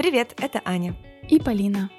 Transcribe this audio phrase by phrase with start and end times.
[0.00, 0.96] Привет, это Аня.
[1.28, 1.90] И Полина.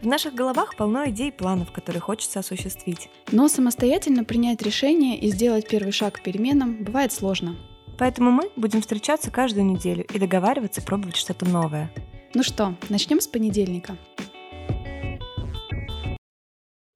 [0.00, 3.10] В наших головах полно идей и планов, которые хочется осуществить.
[3.32, 7.58] Но самостоятельно принять решение и сделать первый шаг к переменам бывает сложно.
[7.98, 11.92] Поэтому мы будем встречаться каждую неделю и договариваться пробовать что-то новое.
[12.32, 13.98] Ну что, начнем с понедельника.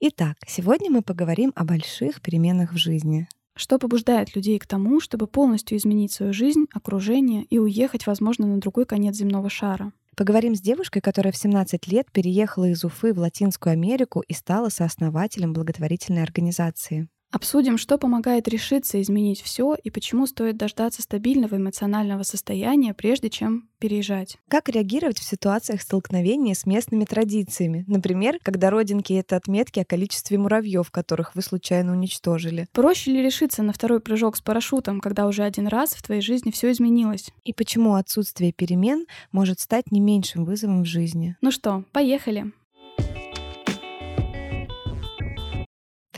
[0.01, 3.29] Итак, сегодня мы поговорим о больших переменах в жизни.
[3.55, 8.61] Что побуждает людей к тому, чтобы полностью изменить свою жизнь, окружение и уехать, возможно, на
[8.61, 9.93] другой конец земного шара?
[10.19, 14.69] Поговорим с девушкой, которая в 17 лет переехала из Уфы в Латинскую Америку и стала
[14.69, 17.09] сооснователем благотворительной организации.
[17.31, 23.69] Обсудим, что помогает решиться изменить все и почему стоит дождаться стабильного эмоционального состояния, прежде чем
[23.79, 24.39] переезжать.
[24.49, 27.85] Как реагировать в ситуациях столкновения с местными традициями?
[27.87, 32.67] Например, когда родинки— это отметки о количестве муравьев, которых вы случайно уничтожили.
[32.73, 36.51] Проще ли решиться на второй прыжок с парашютом, когда уже один раз в твоей жизни
[36.51, 37.31] все изменилось?
[37.45, 41.37] И почему отсутствие перемен может стать не меньшим вызовом в жизни?
[41.43, 42.53] Ну что, поехали!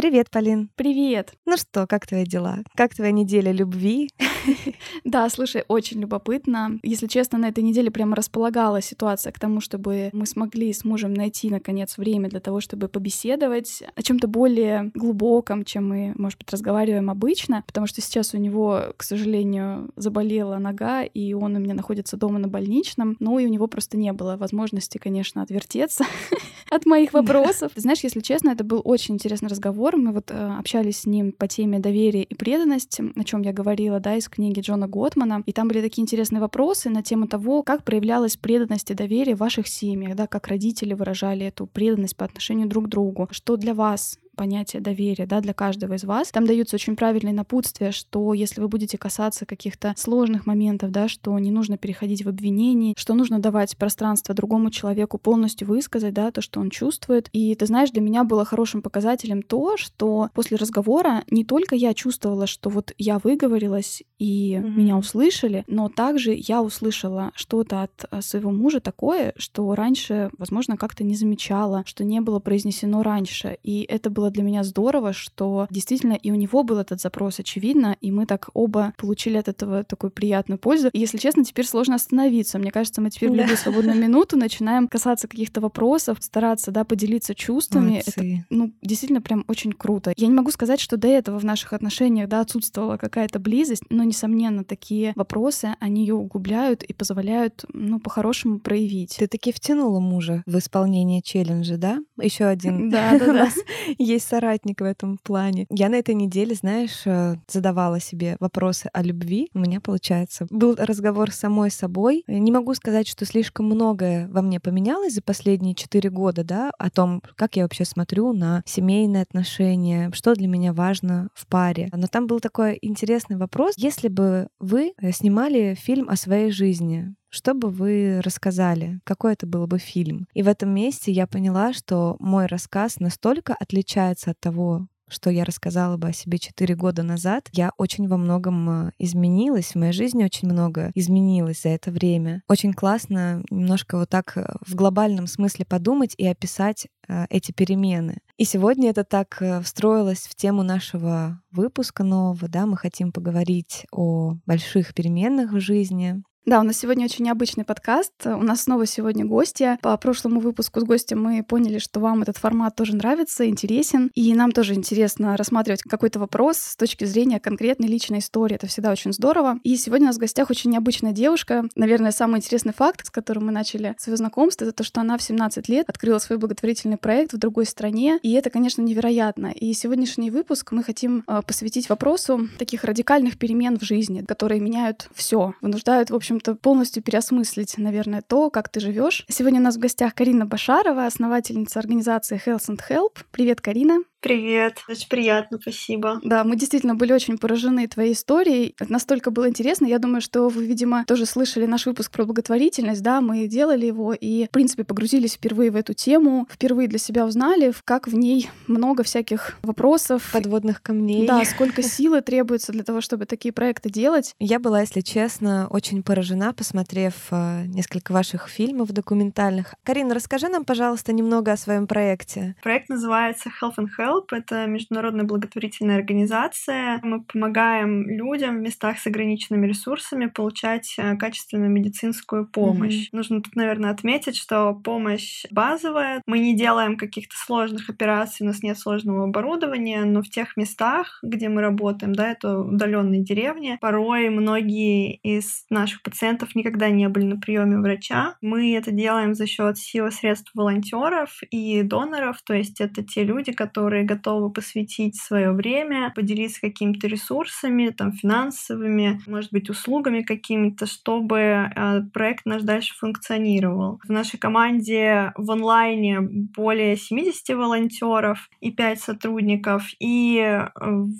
[0.00, 0.70] Привет, Полин.
[0.76, 1.34] Привет.
[1.44, 2.60] Ну что, как твои дела?
[2.74, 4.08] Как твоя неделя любви?
[5.04, 6.78] Да, слушай, очень любопытно.
[6.82, 11.14] Если честно, на этой неделе прямо располагала ситуация к тому, чтобы мы смогли с мужем
[11.14, 16.38] найти, наконец, время для того, чтобы побеседовать о чем то более глубоком, чем мы, может
[16.38, 21.58] быть, разговариваем обычно, потому что сейчас у него, к сожалению, заболела нога, и он у
[21.58, 26.04] меня находится дома на больничном, ну и у него просто не было возможности, конечно, отвертеться
[26.70, 27.72] от моих вопросов.
[27.74, 29.89] знаешь, если честно, это был очень интересный разговор.
[29.96, 34.00] Мы вот э, общались с ним по теме доверия и преданности, о чем я говорила,
[34.00, 35.42] да, из книги Джона Готмана.
[35.46, 39.40] И там были такие интересные вопросы на тему того, как проявлялась преданность и доверие в
[39.40, 43.74] ваших семьях, да, как родители выражали эту преданность по отношению друг к другу, что для
[43.74, 46.30] вас понятие доверия да, для каждого из вас.
[46.30, 51.38] Там даются очень правильные напутствия, что если вы будете касаться каких-то сложных моментов, да, что
[51.38, 56.40] не нужно переходить в обвинение, что нужно давать пространство другому человеку полностью высказать да, то,
[56.40, 57.28] что он чувствует.
[57.34, 61.92] И ты знаешь, для меня было хорошим показателем то, что после разговора не только я
[61.92, 64.70] чувствовала, что вот я выговорилась и mm-hmm.
[64.70, 70.78] меня услышали, но также я услышала что-то от э, своего мужа такое, что раньше, возможно,
[70.78, 73.58] как-то не замечала, что не было произнесено раньше.
[73.62, 77.96] И это было для меня здорово, что действительно и у него был этот запрос, очевидно,
[78.00, 80.88] и мы так оба получили от этого такую приятную пользу.
[80.92, 82.58] И, если честно, теперь сложно остановиться.
[82.58, 87.34] Мне кажется, мы теперь в любую свободную минуту начинаем касаться каких-то вопросов, стараться, да, поделиться
[87.34, 87.90] чувствами.
[87.90, 88.10] Молодцы.
[88.10, 90.12] Это, ну, действительно прям очень круто.
[90.16, 94.04] Я не могу сказать, что до этого в наших отношениях, да, отсутствовала какая-то близость, но,
[94.04, 99.16] несомненно, такие вопросы, они ее углубляют и позволяют, ну, по-хорошему проявить.
[99.18, 101.98] Ты таки втянула мужа в исполнение челленджа, да?
[102.20, 102.90] Еще один.
[102.90, 103.48] Да, да, да
[104.10, 105.66] есть соратник в этом плане.
[105.70, 109.48] Я на этой неделе, знаешь, э, задавала себе вопросы о любви.
[109.54, 112.24] У меня, получается, был разговор с самой собой.
[112.26, 116.90] Не могу сказать, что слишком многое во мне поменялось за последние четыре года, да, о
[116.90, 121.88] том, как я вообще смотрю на семейные отношения, что для меня важно в паре.
[121.92, 123.74] Но там был такой интересный вопрос.
[123.76, 129.00] Если бы вы э, снимали фильм о своей жизни, что бы вы рассказали?
[129.04, 130.26] Какой это был бы фильм?
[130.34, 135.44] И в этом месте я поняла, что мой рассказ настолько отличается от того, что я
[135.44, 139.92] рассказала бы о себе четыре года назад, я очень во многом э, изменилась, в моей
[139.92, 142.42] жизни очень много изменилось за это время.
[142.48, 148.18] Очень классно немножко вот так э, в глобальном смысле подумать и описать э, эти перемены.
[148.36, 154.36] И сегодня это так встроилось в тему нашего выпуска нового, да, мы хотим поговорить о
[154.46, 158.12] больших переменах в жизни, да, у нас сегодня очень необычный подкаст.
[158.24, 159.78] У нас снова сегодня гости.
[159.82, 164.10] По прошлому выпуску с гостем мы поняли, что вам этот формат тоже нравится, интересен.
[164.14, 168.56] И нам тоже интересно рассматривать какой-то вопрос с точки зрения конкретной личной истории.
[168.56, 169.58] Это всегда очень здорово.
[169.64, 171.66] И сегодня у нас в гостях очень необычная девушка.
[171.76, 175.22] Наверное, самый интересный факт, с которым мы начали свое знакомство, это то, что она в
[175.22, 178.18] 17 лет открыла свой благотворительный проект в другой стране.
[178.22, 179.48] И это, конечно, невероятно.
[179.48, 185.08] И сегодняшний выпуск мы хотим э, посвятить вопросу таких радикальных перемен в жизни, которые меняют
[185.14, 189.24] все, вынуждают, в общем, общем-то, полностью переосмыслить, наверное, то, как ты живешь.
[189.28, 193.18] Сегодня у нас в гостях Карина Башарова, основательница организации Health and Help.
[193.30, 193.98] Привет, Карина.
[194.20, 196.20] Привет, очень приятно, спасибо.
[196.22, 198.74] Да, мы действительно были очень поражены твоей историей.
[198.78, 199.86] Это настолько было интересно.
[199.86, 204.12] Я думаю, что вы, видимо, тоже слышали наш выпуск про благотворительность, да, мы делали его
[204.12, 208.50] и, в принципе, погрузились впервые в эту тему, впервые для себя узнали, как в ней
[208.66, 210.28] много всяких вопросов.
[210.32, 211.26] Подводных камней.
[211.26, 214.34] Да, сколько силы требуется для того, чтобы такие проекты делать.
[214.38, 219.74] Я была, если честно, очень поражена, посмотрев э, несколько ваших фильмов документальных.
[219.82, 222.54] Карина, расскажи нам, пожалуйста, немного о своем проекте.
[222.62, 224.26] Проект называется Health and Health Help.
[224.32, 227.00] Это международная благотворительная организация.
[227.02, 233.06] Мы помогаем людям в местах с ограниченными ресурсами получать э, качественную медицинскую помощь.
[233.06, 233.16] Mm-hmm.
[233.16, 236.22] Нужно тут, наверное, отметить, что помощь базовая.
[236.26, 241.18] Мы не делаем каких-то сложных операций, у нас нет сложного оборудования, но в тех местах,
[241.22, 247.24] где мы работаем, да, это удаленные деревни, порой многие из наших пациентов никогда не были
[247.24, 248.36] на приеме врача.
[248.40, 253.52] Мы это делаем за счет силы средств волонтеров и доноров, то есть это те люди,
[253.52, 261.38] которые готовы посвятить свое время, поделиться какими-то ресурсами, там, финансовыми, может быть, услугами какими-то, чтобы
[261.38, 264.00] э, проект наш дальше функционировал.
[264.06, 270.68] В нашей команде в онлайне более 70 волонтеров и 5 сотрудников, и э,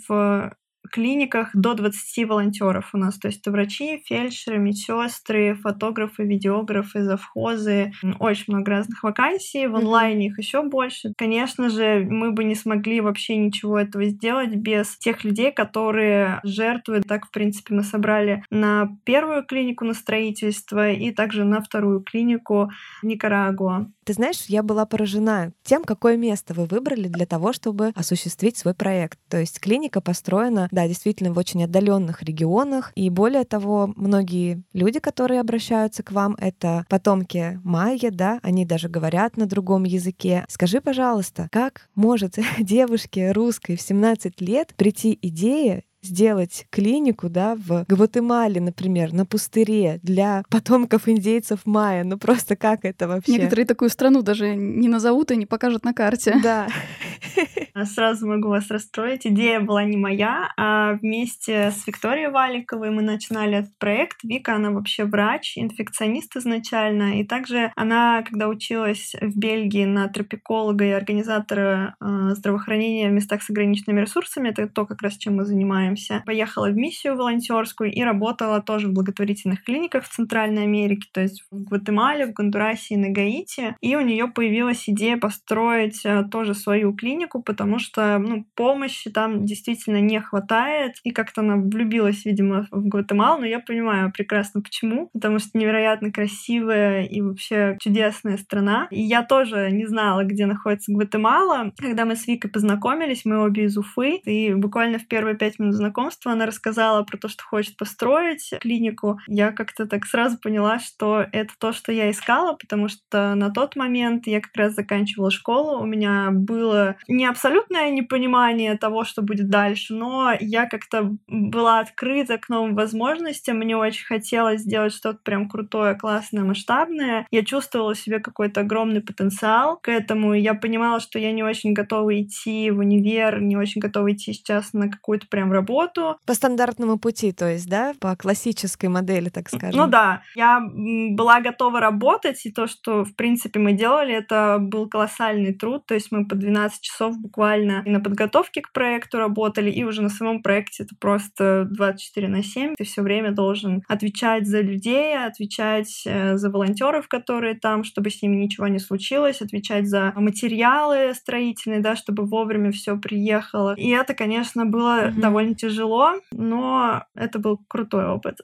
[0.07, 0.53] в
[0.91, 3.17] клиниках до 20 волонтеров у нас.
[3.17, 7.93] То есть это врачи, фельдшеры, медсестры, фотографы, видеографы, завхозы.
[8.19, 9.67] Очень много разных вакансий.
[9.67, 11.13] В онлайне их еще больше.
[11.17, 17.07] Конечно же, мы бы не смогли вообще ничего этого сделать без тех людей, которые жертвуют.
[17.07, 22.69] Так, в принципе, мы собрали на первую клинику на строительство и также на вторую клинику
[23.01, 23.87] в Никарагуа.
[24.03, 28.73] Ты знаешь, я была поражена тем, какое место вы выбрали для того, чтобы осуществить свой
[28.73, 29.19] проект.
[29.29, 32.91] То есть клиника построена, да, действительно в очень отдаленных регионах.
[32.95, 38.89] И более того, многие люди, которые обращаются к вам, это потомки майя, да, они даже
[38.89, 40.45] говорят на другом языке.
[40.49, 47.85] Скажи, пожалуйста, как может девушке русской в 17 лет прийти идея сделать клинику, да, в
[47.87, 52.03] Гватемале, например, на пустыре для потомков индейцев майя.
[52.03, 53.33] Ну просто как это вообще?
[53.33, 56.39] Некоторые такую страну даже не назовут и не покажут на карте.
[56.41, 56.67] Да.
[57.85, 59.25] Сразу могу вас расстроить.
[59.25, 64.23] Идея была не моя, а вместе с Викторией Валиковой мы начинали этот проект.
[64.23, 67.19] Вика, она вообще врач, инфекционист изначально.
[67.19, 73.43] И также она, когда училась в Бельгии на тропиколога и организатора э, здравоохранения в местах
[73.43, 78.01] с ограниченными ресурсами, это то, как раз чем мы занимаемся, поехала в миссию волонтерскую и
[78.01, 82.97] работала тоже в благотворительных клиниках в Центральной Америке, то есть в Гватемале, в Гондурасе и
[82.97, 83.75] на Гаити.
[83.81, 89.09] И у нее появилась идея построить э, тоже свою клинику, потому потому что ну, помощи
[89.09, 90.95] там действительно не хватает.
[91.03, 95.09] И как-то она влюбилась, видимо, в Гватемалу, но я понимаю прекрасно почему.
[95.13, 98.87] Потому что невероятно красивая и вообще чудесная страна.
[98.91, 101.71] И я тоже не знала, где находится Гватемала.
[101.77, 105.75] Когда мы с Викой познакомились, мы обе из Уфы, и буквально в первые пять минут
[105.75, 109.19] знакомства она рассказала про то, что хочет построить клинику.
[109.27, 113.75] Я как-то так сразу поняла, что это то, что я искала, потому что на тот
[113.75, 119.21] момент я как раз заканчивала школу, у меня было не абсолютно абсолютное непонимание того, что
[119.21, 125.19] будет дальше, но я как-то была открыта к новым возможностям, мне очень хотелось сделать что-то
[125.23, 127.27] прям крутое, классное, масштабное.
[127.31, 131.43] Я чувствовала в себе какой-то огромный потенциал к этому, и я понимала, что я не
[131.43, 136.17] очень готова идти в универ, не очень готова идти сейчас на какую-то прям работу.
[136.25, 139.79] По стандартному пути, то есть, да, по классической модели, так скажем.
[139.79, 144.87] Ну да, я была готова работать, и то, что, в принципе, мы делали, это был
[144.87, 149.17] колоссальный труд, то есть мы по 12 часов буквально буквально и на подготовке к проекту
[149.17, 152.75] работали, и уже на самом проекте это просто 24 на 7.
[152.75, 158.21] Ты все время должен отвечать за людей, отвечать э, за волонтеров, которые там, чтобы с
[158.21, 163.73] ними ничего не случилось, отвечать за материалы строительные, да, чтобы вовремя все приехало.
[163.77, 165.19] И это, конечно, было mm-hmm.
[165.19, 168.39] довольно тяжело, но это был крутой опыт.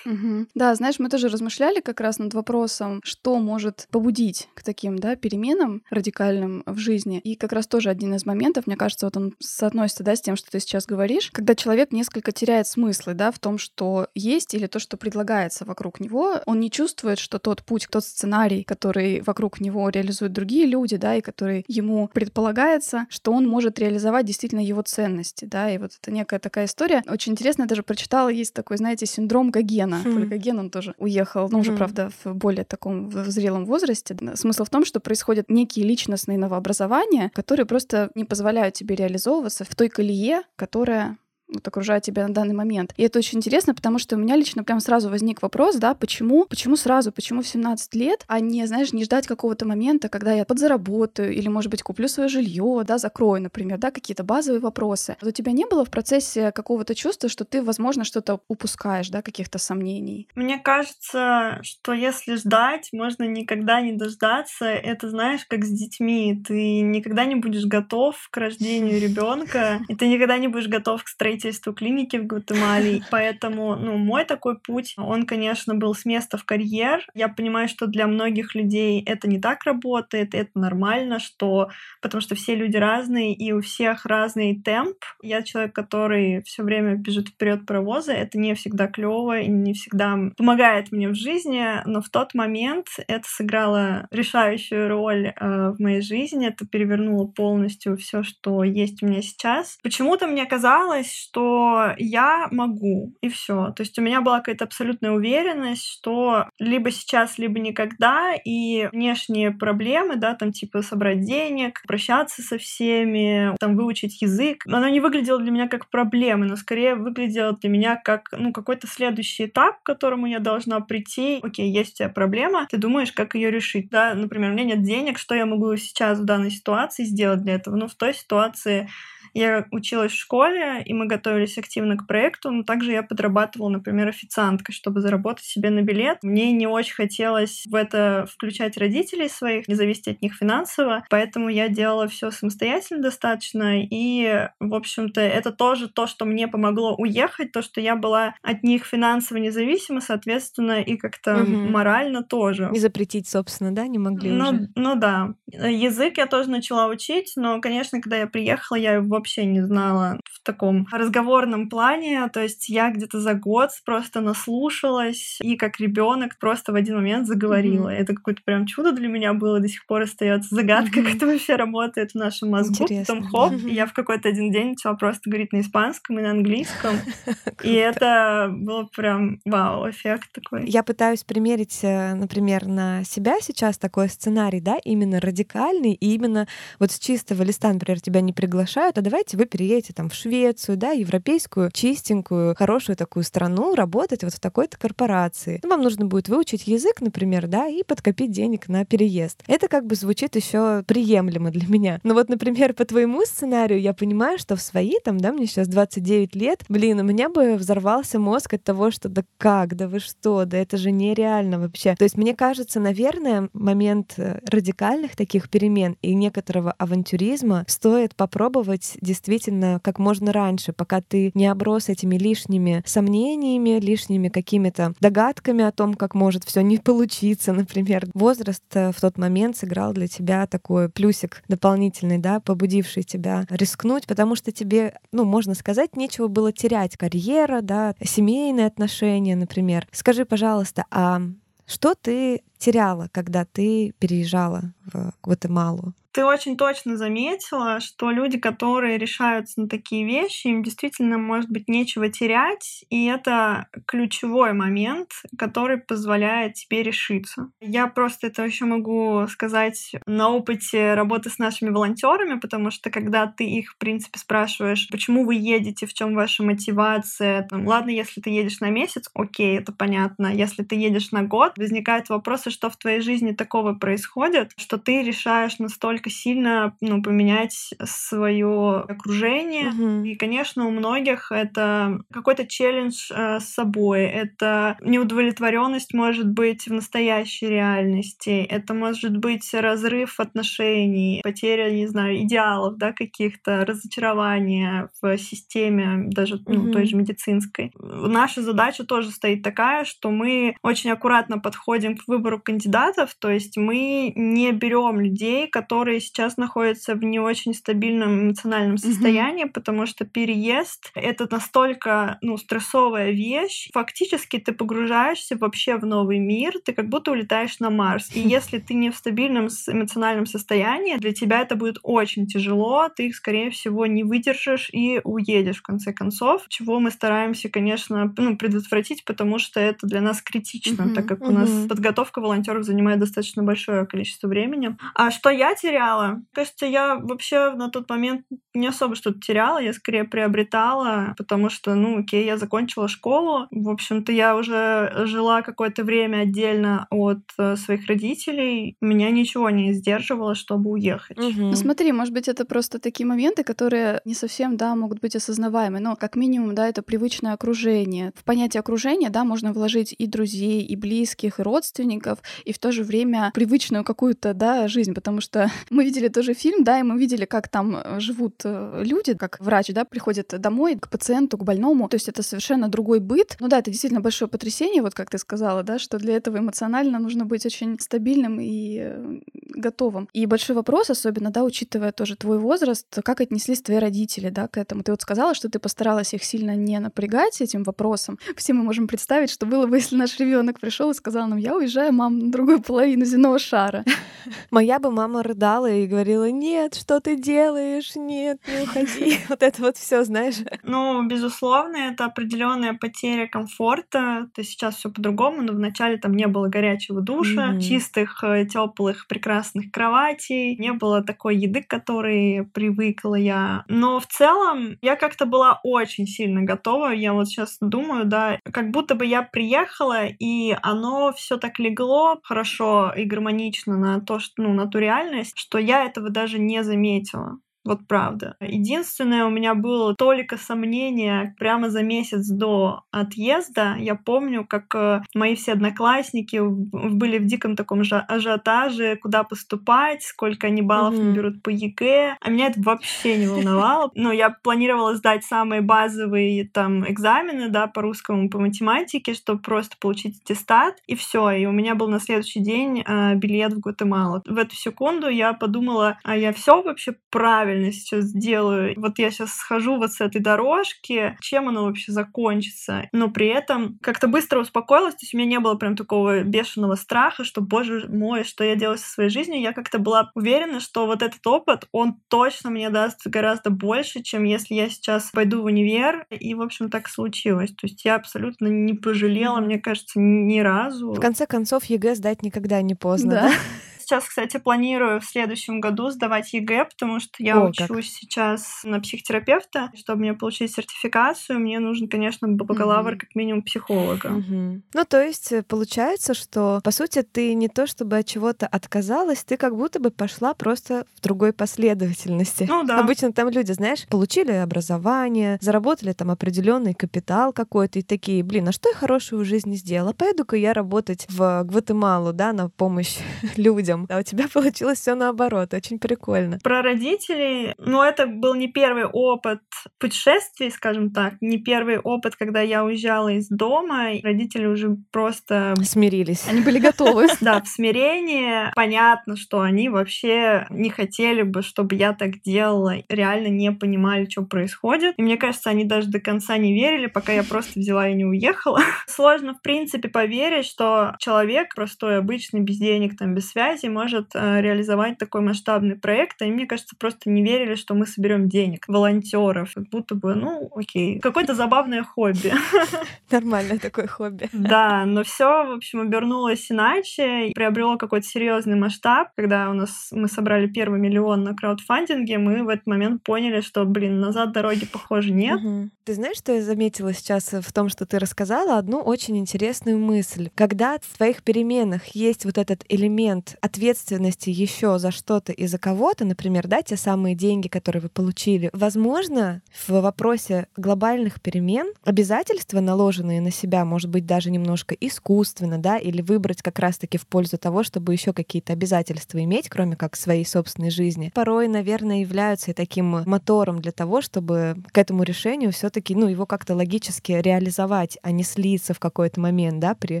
[0.06, 0.46] Mm-hmm.
[0.54, 5.16] Да, знаешь, мы тоже размышляли как раз над вопросом, что может побудить к таким да,
[5.16, 7.18] переменам радикальным в жизни.
[7.18, 10.36] И как раз тоже один из моментов, мне кажется, вот он соотносится, да, с тем,
[10.36, 14.66] что ты сейчас говоришь, когда человек несколько теряет смыслы, да, в том, что есть или
[14.66, 19.60] то, что предлагается вокруг него, он не чувствует, что тот путь, тот сценарий, который вокруг
[19.60, 24.82] него реализуют другие люди, да, и который ему предполагается, что он может реализовать действительно его
[24.82, 27.02] ценности, да, и вот это некая такая история.
[27.08, 30.02] Очень интересно, я даже прочитала, есть такой, знаете, синдром Гогена.
[30.04, 30.26] Mm.
[30.26, 31.60] Гоген, он тоже уехал, ну, mm.
[31.60, 34.16] уже, правда, в более таком в зрелом возрасте.
[34.34, 37.83] Смысл в том, что происходят некие личностные новообразования, которые просто
[38.14, 42.92] не позволяют тебе реализовываться в той колее, которая вот окружает тебя на данный момент.
[42.96, 46.46] И это очень интересно, потому что у меня лично прям сразу возник вопрос, да, почему,
[46.46, 50.44] почему сразу, почему в 17 лет, а не, знаешь, не ждать какого-то момента, когда я
[50.44, 55.16] подзаработаю или, может быть, куплю свое жилье, да, закрою, например, да, какие-то базовые вопросы.
[55.20, 59.22] Вот у тебя не было в процессе какого-то чувства, что ты, возможно, что-то упускаешь, да,
[59.22, 60.28] каких-то сомнений?
[60.34, 64.66] Мне кажется, что если ждать, можно никогда не дождаться.
[64.66, 66.42] Это, знаешь, как с детьми.
[66.46, 71.08] Ты никогда не будешь готов к рождению ребенка, и ты никогда не будешь готов к
[71.08, 73.02] строительству строительству клиники в Гватемале.
[73.10, 77.04] Поэтому, ну, мой такой путь, он, конечно, был с места в карьер.
[77.14, 82.34] Я понимаю, что для многих людей это не так работает, это нормально, что потому что
[82.34, 84.96] все люди разные, и у всех разный темп.
[85.22, 88.12] Я человек, который все время бежит вперед паровоза.
[88.12, 92.86] Это не всегда клево и не всегда помогает мне в жизни, но в тот момент
[93.08, 96.46] это сыграло решающую роль э, в моей жизни.
[96.46, 99.78] Это перевернуло полностью все, что есть у меня сейчас.
[99.82, 103.72] Почему-то мне казалось, что я могу, и все.
[103.72, 109.50] То есть у меня была какая-то абсолютная уверенность, что либо сейчас, либо никогда, и внешние
[109.50, 115.40] проблемы, да, там типа собрать денег, прощаться со всеми, там выучить язык, оно не выглядело
[115.40, 119.86] для меня как проблемы, но скорее выглядело для меня как, ну, какой-то следующий этап, к
[119.86, 121.40] которому я должна прийти.
[121.42, 124.82] Окей, есть у тебя проблема, ты думаешь, как ее решить, да, например, у меня нет
[124.82, 127.76] денег, что я могу сейчас в данной ситуации сделать для этого?
[127.76, 128.88] Ну, в той ситуации
[129.34, 134.08] я училась в школе, и мы готовились активно к проекту, но также я подрабатывала, например,
[134.08, 136.18] официанткой, чтобы заработать себе на билет.
[136.22, 141.48] Мне не очень хотелось в это включать родителей своих, не зависеть от них финансово, поэтому
[141.48, 147.52] я делала все самостоятельно достаточно, и, в общем-то, это тоже то, что мне помогло уехать,
[147.52, 151.50] то, что я была от них финансово независима, соответственно, и как-то угу.
[151.50, 152.70] морально тоже.
[152.72, 154.68] И запретить, собственно, да, не могли ну, уже?
[154.76, 155.34] Ну да.
[155.46, 160.20] Язык я тоже начала учить, но, конечно, когда я приехала, я его вообще не знала
[160.30, 162.28] в таком разговорном плане.
[162.28, 167.26] То есть я где-то за год просто наслушалась и как ребенок просто в один момент
[167.26, 167.88] заговорила.
[167.88, 167.96] Mm-hmm.
[167.96, 171.04] Это какое-то прям чудо для меня было, до сих пор остается загадка, mm-hmm.
[171.04, 172.84] как это вообще работает в нашем мозгу.
[172.84, 173.14] Интересно.
[173.14, 173.70] Потом хоп, mm-hmm.
[173.70, 176.96] я в какой-то один день начала просто говорить на испанском и на английском.
[177.62, 180.68] И это было прям вау, эффект такой.
[180.68, 186.46] Я пытаюсь примерить, э, например, на себя сейчас такой сценарий, да, именно радикальный, и именно
[186.78, 190.76] вот с чистого листа, например, тебя не приглашают, а давайте вы переедете там в Швецию,
[190.76, 195.60] да, европейскую, чистенькую, хорошую такую страну, работать вот в такой-то корпорации.
[195.62, 199.44] Ну, вам нужно будет выучить язык, например, да, и подкопить денег на переезд.
[199.46, 202.00] Это как бы звучит еще приемлемо для меня.
[202.02, 205.68] Но вот, например, по твоему сценарию я понимаю, что в свои, там, да, мне сейчас
[205.68, 210.00] 29 лет, блин, у меня бы взорвался мозг от того, что да как, да вы
[210.00, 211.94] что, да это же нереально вообще.
[211.94, 218.98] То есть мне кажется, наверное, момент э, радикальных таких перемен и некоторого авантюризма стоит попробовать
[219.04, 225.70] действительно как можно раньше, пока ты не оброс этими лишними сомнениями, лишними какими-то догадками о
[225.70, 228.06] том, как может все не получиться, например.
[228.14, 234.06] Возраст э, в тот момент сыграл для тебя такой плюсик дополнительный, да, побудивший тебя рискнуть,
[234.06, 236.96] потому что тебе, ну, можно сказать, нечего было терять.
[236.96, 239.86] Карьера, да, семейные отношения, например.
[239.92, 241.20] Скажи, пожалуйста, а
[241.66, 245.94] что ты теряла, когда ты переезжала в Гватемалу?
[246.14, 251.66] Ты очень точно заметила, что люди, которые решаются на такие вещи, им действительно, может быть,
[251.66, 257.50] нечего терять, и это ключевой момент, который позволяет тебе решиться.
[257.60, 263.26] Я просто это еще могу сказать на опыте работы с нашими волонтерами, потому что когда
[263.26, 268.20] ты их, в принципе, спрашиваешь, почему вы едете, в чем ваша мотивация, там, ладно, если
[268.20, 270.28] ты едешь на месяц, окей, это понятно.
[270.28, 274.78] Если ты едешь на год, возникает вопрос, а что в твоей жизни такого происходит, что
[274.78, 279.68] ты решаешь настолько сильно ну, поменять свое окружение.
[279.70, 280.04] Угу.
[280.04, 286.72] И, конечно, у многих это какой-то челлендж э, с собой, это неудовлетворенность может быть в
[286.72, 295.18] настоящей реальности, это может быть разрыв отношений, потеря, не знаю, идеалов, да, каких-то, разочарования в
[295.18, 297.72] системе, даже ну, той же медицинской.
[297.78, 303.56] Наша задача тоже стоит такая, что мы очень аккуратно подходим к выбору кандидатов, то есть
[303.56, 309.52] мы не берем людей, которые которые сейчас находятся в не очень стабильном эмоциональном состоянии, mm-hmm.
[309.52, 313.68] потому что переезд— это настолько ну, стрессовая вещь.
[313.72, 318.10] Фактически ты погружаешься вообще в новый мир, ты как будто улетаешь на Марс.
[318.14, 323.08] И если ты не в стабильном эмоциональном состоянии, для тебя это будет очень тяжело, ты
[323.08, 328.36] их, скорее всего, не выдержишь и уедешь в конце концов, чего мы стараемся, конечно, ну,
[328.36, 330.94] предотвратить, потому что это для нас критично, mm-hmm.
[330.94, 331.28] так как mm-hmm.
[331.28, 334.76] у нас подготовка волонтеров занимает достаточно большое количество времени.
[334.94, 336.22] А что я теряла.
[336.32, 338.22] Кажется, я вообще на тот момент
[338.54, 343.46] не особо что-то теряла, я скорее приобретала, потому что, ну, окей, я закончила школу.
[343.50, 348.76] В общем-то, я уже жила какое-то время отдельно от э, своих родителей.
[348.80, 351.18] Меня ничего не сдерживало, чтобы уехать.
[351.18, 351.40] Угу.
[351.40, 355.80] Ну, смотри, может быть, это просто такие моменты, которые не совсем, да, могут быть осознаваемы,
[355.80, 358.12] но как минимум, да, это привычное окружение.
[358.14, 362.58] В понятие окружения, да, можно вложить и друзей, и близких, и родственников, отдыхов и в
[362.58, 366.82] то же время привычную какую-то, да, жизнь, потому что мы видели тоже фильм, да, и
[366.82, 371.38] мы видели, как там э, живут э, люди, как врач, да, приходит домой к пациенту,
[371.38, 373.36] к больному, то есть это совершенно другой быт.
[373.40, 376.98] Ну да, это действительно большое потрясение, вот как ты сказала, да, что для этого эмоционально
[376.98, 379.20] нужно быть очень стабильным и э,
[379.54, 380.08] готовым.
[380.12, 384.58] И большой вопрос, особенно, да, учитывая тоже твой возраст, как отнеслись твои родители, да, к
[384.58, 384.82] этому.
[384.82, 388.18] Ты вот сказала, что ты постаралась их сильно не напрягать этим вопросом.
[388.36, 391.56] Все мы можем представить, что было бы, если наш ребенок пришел и сказал нам, я
[391.56, 393.84] уезжаю, мам, на другую половину земного шара.
[394.50, 399.18] Моя бы мама рыдала и говорила, нет, что ты делаешь, нет, не уходи.
[399.28, 400.36] Вот это вот все, знаешь.
[400.62, 404.28] Ну, безусловно, это определенная потеря комфорта.
[404.34, 409.70] То сейчас все по-другому, но вначале там не было горячего душа, чистых, э, теплых, прекрасных
[409.70, 413.64] кроватей, не было такой еды, к которой привыкла я.
[413.68, 416.90] Но в целом я как-то была очень сильно готова.
[416.92, 421.93] Я вот сейчас думаю, да, как будто бы я приехала, и оно все так легло
[422.22, 426.62] хорошо и гармонично на то, что, ну, на ту реальность, что я этого даже не
[426.64, 427.38] заметила.
[427.64, 428.36] Вот правда.
[428.40, 433.76] Единственное, у меня было только сомнение прямо за месяц до отъезда.
[433.78, 440.48] Я помню, как э, мои все одноклассники были в диком таком ажиотаже, куда поступать, сколько
[440.48, 441.12] они баллов mm-hmm.
[441.12, 442.16] берут по ЕГЭ.
[442.20, 443.90] А меня это вообще не волновало.
[443.94, 449.76] Но я планировала сдать самые базовые там экзамены, да, по русскому, по математике, чтобы просто
[449.80, 451.30] получить аттестат, и все.
[451.30, 454.22] И у меня был на следующий день э, билет в Гватемалу.
[454.26, 458.74] В эту секунду я подумала, а я все вообще правильно правильно сейчас делаю.
[458.76, 462.88] Вот я сейчас схожу вот с этой дорожки, чем оно вообще закончится.
[462.92, 466.74] Но при этом как-то быстро успокоилась, то есть у меня не было прям такого бешеного
[466.74, 469.40] страха, что, боже мой, что я делаю со своей жизнью.
[469.40, 474.24] Я как-то была уверена, что вот этот опыт, он точно мне даст гораздо больше, чем
[474.24, 476.06] если я сейчас пойду в универ.
[476.10, 477.50] И, в общем, так случилось.
[477.50, 480.92] То есть я абсолютно не пожалела, мне кажется, ни разу.
[480.92, 483.28] В конце концов, ЕГЭ сдать никогда не поздно, да?
[483.28, 483.34] да?
[483.84, 487.84] сейчас, кстати, планирую в следующем году сдавать ЕГЭ, потому что я О, учусь как.
[487.84, 489.70] сейчас на психотерапевта.
[489.74, 492.98] Чтобы мне получить сертификацию, мне нужен, конечно, бакалавр, mm-hmm.
[492.98, 494.08] как минимум психолога.
[494.08, 494.62] Mm-hmm.
[494.72, 499.24] Ну, то есть э, получается, что, по сути, ты не то чтобы от чего-то отказалась,
[499.24, 502.46] ты как будто бы пошла просто в другой последовательности.
[502.48, 502.80] Ну да.
[502.80, 508.52] Обычно там люди, знаешь, получили образование, заработали там определенный капитал какой-то и такие, блин, а
[508.52, 509.92] что я хорошего в жизни сделала?
[509.92, 512.96] Пойду-ка я работать в Гватемалу, да, на помощь
[513.36, 513.86] людям людям.
[513.88, 515.52] А у тебя получилось все наоборот.
[515.54, 516.38] Очень прикольно.
[516.42, 519.40] Про родителей, ну, это был не первый опыт
[519.78, 523.92] путешествий, скажем так, не первый опыт, когда я уезжала из дома.
[523.92, 525.54] И родители уже просто...
[525.62, 526.26] Смирились.
[526.28, 527.06] Они были готовы.
[527.20, 528.52] Да, в смирении.
[528.54, 532.74] Понятно, что они вообще не хотели бы, чтобы я так делала.
[532.88, 534.94] Реально не понимали, что происходит.
[534.98, 538.04] И мне кажется, они даже до конца не верили, пока я просто взяла и не
[538.04, 538.60] уехала.
[538.86, 544.10] Сложно, в принципе, поверить, что человек простой, обычный, без денег, там, без связи, предприятий может
[544.14, 546.22] э, реализовать такой масштабный проект.
[546.22, 550.50] И мне кажется, просто не верили, что мы соберем денег, волонтеров, как будто бы, ну,
[550.54, 552.32] окей, какое-то забавное хобби.
[553.10, 554.28] Нормальное такое хобби.
[554.32, 559.08] Да, но все, в общем, обернулось иначе, приобрело какой-то серьезный масштаб.
[559.16, 563.64] Когда у нас мы собрали первый миллион на краудфандинге, мы в этот момент поняли, что,
[563.64, 565.40] блин, назад дороги, похоже, нет.
[565.84, 568.58] Ты знаешь, что я заметила сейчас в том, что ты рассказала?
[568.58, 570.30] Одну очень интересную мысль.
[570.34, 576.04] Когда в твоих переменах есть вот этот элемент ответственности еще за что-то и за кого-то,
[576.04, 583.20] например, да, те самые деньги, которые вы получили, возможно, в вопросе глобальных перемен обязательства, наложенные
[583.20, 587.62] на себя, может быть, даже немножко искусственно, да, или выбрать как раз-таки в пользу того,
[587.62, 593.04] чтобы еще какие-то обязательства иметь, кроме как своей собственной жизни, порой, наверное, являются и таким
[593.06, 598.24] мотором для того, чтобы к этому решению все-таки, ну, его как-то логически реализовать, а не
[598.24, 600.00] слиться в какой-то момент, да, при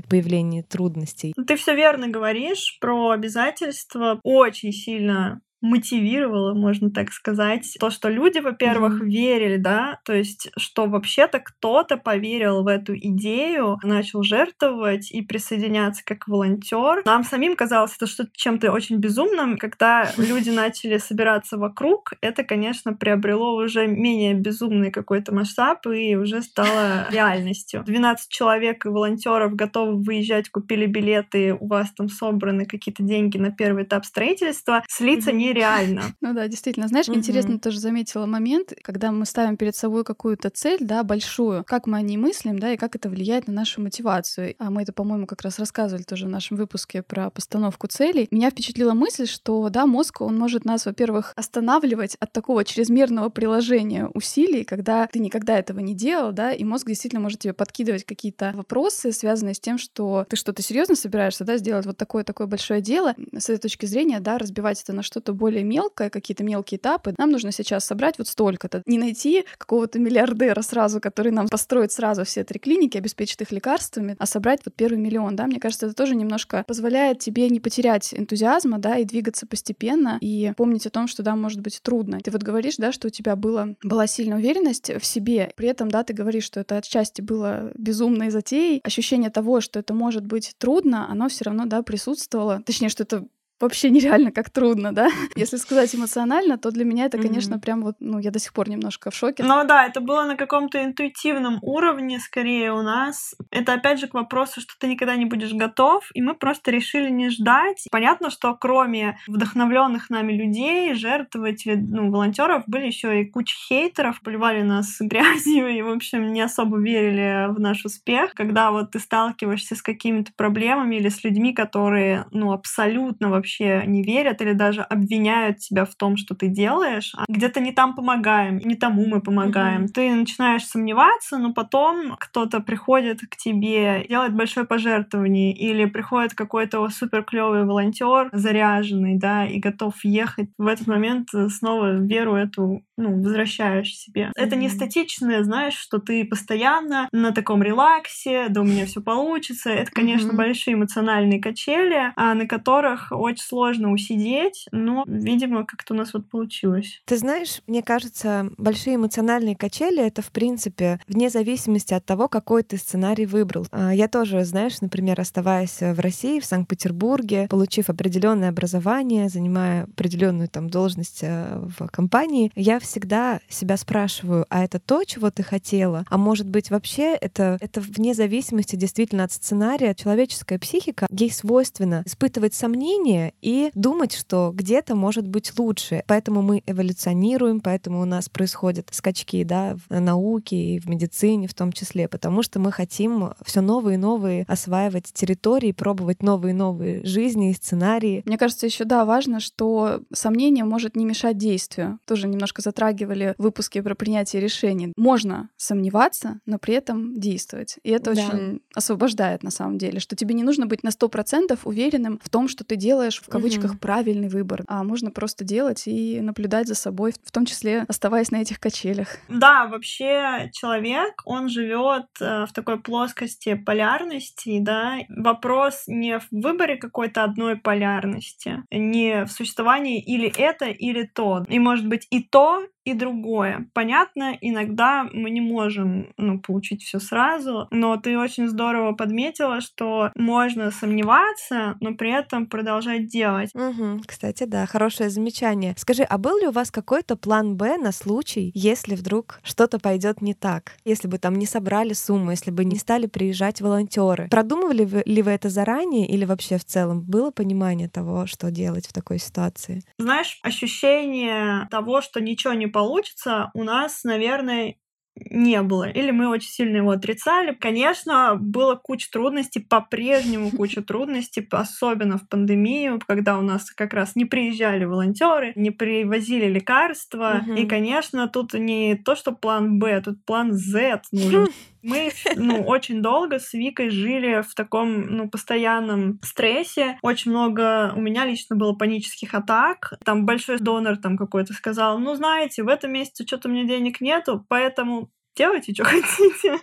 [0.00, 1.32] появлении трудностей.
[1.46, 8.10] Ты все верно говоришь про обязательства обязательства очень сильно мотивировало, можно так сказать, то, что
[8.10, 9.08] люди, во-первых, mm-hmm.
[9.08, 16.04] верили, да, то есть, что вообще-то кто-то поверил в эту идею, начал жертвовать и присоединяться
[16.04, 17.02] как волонтер.
[17.06, 19.56] Нам самим казалось это что-то чем-то очень безумным.
[19.56, 26.42] Когда люди начали собираться вокруг, это, конечно, приобрело уже менее безумный какой-то масштаб и уже
[26.42, 27.82] стало реальностью.
[27.86, 33.50] 12 человек и волонтеров готовы выезжать, купили билеты, у вас там собраны какие-то деньги на
[33.50, 34.84] первый этап строительства.
[34.88, 36.02] Слиться не нереально.
[36.20, 36.88] Ну да, действительно.
[36.88, 41.86] Знаешь, интересно тоже заметила момент, когда мы ставим перед собой какую-то цель, да, большую, как
[41.86, 44.54] мы о ней мыслим, да, и как это влияет на нашу мотивацию.
[44.58, 48.28] А мы это, по-моему, как раз рассказывали тоже в нашем выпуске про постановку целей.
[48.30, 54.08] Меня впечатлила мысль, что, да, мозг, он может нас, во-первых, останавливать от такого чрезмерного приложения
[54.14, 58.52] усилий, когда ты никогда этого не делал, да, и мозг действительно может тебе подкидывать какие-то
[58.54, 63.14] вопросы, связанные с тем, что ты что-то серьезно собираешься, да, сделать вот такое-такое большое дело.
[63.32, 67.14] С этой точки зрения, да, разбивать это на что-то более мелкое, какие-то мелкие этапы.
[67.18, 68.82] Нам нужно сейчас собрать вот столько-то.
[68.86, 74.16] Не найти какого-то миллиардера сразу, который нам построит сразу все три клиники, обеспечит их лекарствами,
[74.18, 75.44] а собрать вот первый миллион, да.
[75.46, 80.54] Мне кажется, это тоже немножко позволяет тебе не потерять энтузиазма, да, и двигаться постепенно, и
[80.56, 82.20] помнить о том, что, да, может быть трудно.
[82.20, 85.90] Ты вот говоришь, да, что у тебя было, была сильная уверенность в себе, при этом,
[85.90, 90.54] да, ты говоришь, что это отчасти было безумной затеей, ощущение того, что это может быть
[90.56, 92.62] трудно, оно все равно, да, присутствовало.
[92.64, 93.26] Точнее, что это
[93.60, 95.08] вообще нереально как трудно, да?
[95.36, 97.60] Если сказать эмоционально, то для меня это, конечно, mm-hmm.
[97.60, 99.42] прям вот, ну, я до сих пор немножко в шоке.
[99.42, 103.34] Ну да, это было на каком-то интуитивном уровне скорее у нас.
[103.50, 107.10] Это опять же к вопросу, что ты никогда не будешь готов, и мы просто решили
[107.10, 107.86] не ждать.
[107.90, 114.62] Понятно, что кроме вдохновленных нами людей, жертвователей, ну, волонтеров, были еще и куча хейтеров, поливали
[114.62, 118.34] нас грязью и, в общем, не особо верили в наш успех.
[118.34, 123.82] Когда вот ты сталкиваешься с какими-то проблемами или с людьми, которые, ну, абсолютно вообще вообще
[123.86, 127.12] не верят или даже обвиняют тебя в том, что ты делаешь.
[127.16, 129.84] А где-то не там помогаем, не тому мы помогаем.
[129.84, 129.92] Mm-hmm.
[129.92, 136.88] Ты начинаешь сомневаться, но потом кто-то приходит к тебе, делает большое пожертвование, или приходит какой-то
[136.88, 140.48] супер клевый волонтер, заряженный, да, и готов ехать.
[140.58, 144.22] В этот момент снова веру эту ну, возвращаешь себе.
[144.22, 144.42] Mm-hmm.
[144.42, 149.70] Это не статичное, знаешь, что ты постоянно на таком релаксе, да у меня все получится.
[149.70, 150.36] Это, конечно, mm-hmm.
[150.36, 156.28] большие эмоциональные качели, а на которых очень сложно усидеть, но, видимо, как-то у нас вот
[156.28, 157.02] получилось.
[157.04, 162.62] Ты знаешь, мне кажется, большие эмоциональные качели— это, в принципе, вне зависимости от того, какой
[162.62, 163.66] ты сценарий выбрал.
[163.70, 170.48] А, я тоже, знаешь, например, оставаясь в России, в Санкт-Петербурге, получив определенное образование, занимая определенную
[170.48, 176.04] там должность э, в компании, я всегда себя спрашиваю, а это то, чего ты хотела?
[176.08, 179.94] А может быть, вообще это, это вне зависимости действительно от сценария.
[179.94, 186.02] Человеческая психика, ей свойственно испытывать сомнения и думать, что где-то может быть лучше.
[186.06, 191.54] Поэтому мы эволюционируем, поэтому у нас происходят скачки да, в науке и в медицине в
[191.54, 196.56] том числе, потому что мы хотим все новые и новые осваивать территории, пробовать новые и
[196.56, 198.22] новые жизни и сценарии.
[198.26, 201.98] Мне кажется, еще да, важно, что сомнение может не мешать действию.
[202.06, 204.92] Тоже немножко затрагивали в выпуске про принятие решений.
[204.96, 207.78] Можно сомневаться, но при этом действовать.
[207.82, 208.22] И это да.
[208.22, 212.28] очень освобождает на самом деле, что тебе не нужно быть на сто процентов уверенным в
[212.28, 213.78] том, что ты делаешь в кавычках угу.
[213.78, 218.42] правильный выбор, а можно просто делать и наблюдать за собой, в том числе оставаясь на
[218.42, 219.08] этих качелях.
[219.28, 224.98] Да, вообще человек, он живет э, в такой плоскости полярности, да.
[225.08, 231.44] Вопрос не в выборе какой-то одной полярности, не в существовании или это, или то.
[231.48, 233.66] И может быть и то, и другое.
[233.72, 240.10] Понятно, иногда мы не можем ну, получить все сразу, но ты очень здорово подметила, что
[240.14, 243.50] можно сомневаться, но при этом продолжать делать.
[243.54, 245.74] Угу, кстати, да, хорошее замечание.
[245.78, 250.20] Скажи, а был ли у вас какой-то план Б на случай, если вдруг что-то пойдет
[250.20, 250.76] не так?
[250.84, 254.28] Если бы там не собрали сумму, если бы не стали приезжать волонтеры?
[254.28, 258.86] Продумывали вы, ли вы это заранее или вообще в целом было понимание того, что делать
[258.86, 259.82] в такой ситуации?
[259.98, 264.74] Знаешь, ощущение того, что ничего не получится, у нас, наверное,
[265.16, 265.88] не было.
[265.88, 267.54] Или мы очень сильно его отрицали.
[267.54, 274.16] Конечно, было куча трудностей, по-прежнему куча трудностей, особенно в пандемию, когда у нас как раз
[274.16, 277.44] не приезжали волонтеры, не привозили лекарства.
[277.56, 281.46] И, конечно, тут не то, что план Б, тут план Z нужен.
[281.84, 286.98] Мы ну, очень долго с Викой жили в таком ну, постоянном стрессе.
[287.02, 289.92] Очень много у меня лично было панических атак.
[290.02, 294.46] Там большой донор там какой-то сказал, ну, знаете, в этом месяце что-то меня денег нету,
[294.48, 296.58] поэтому делайте, что хотите.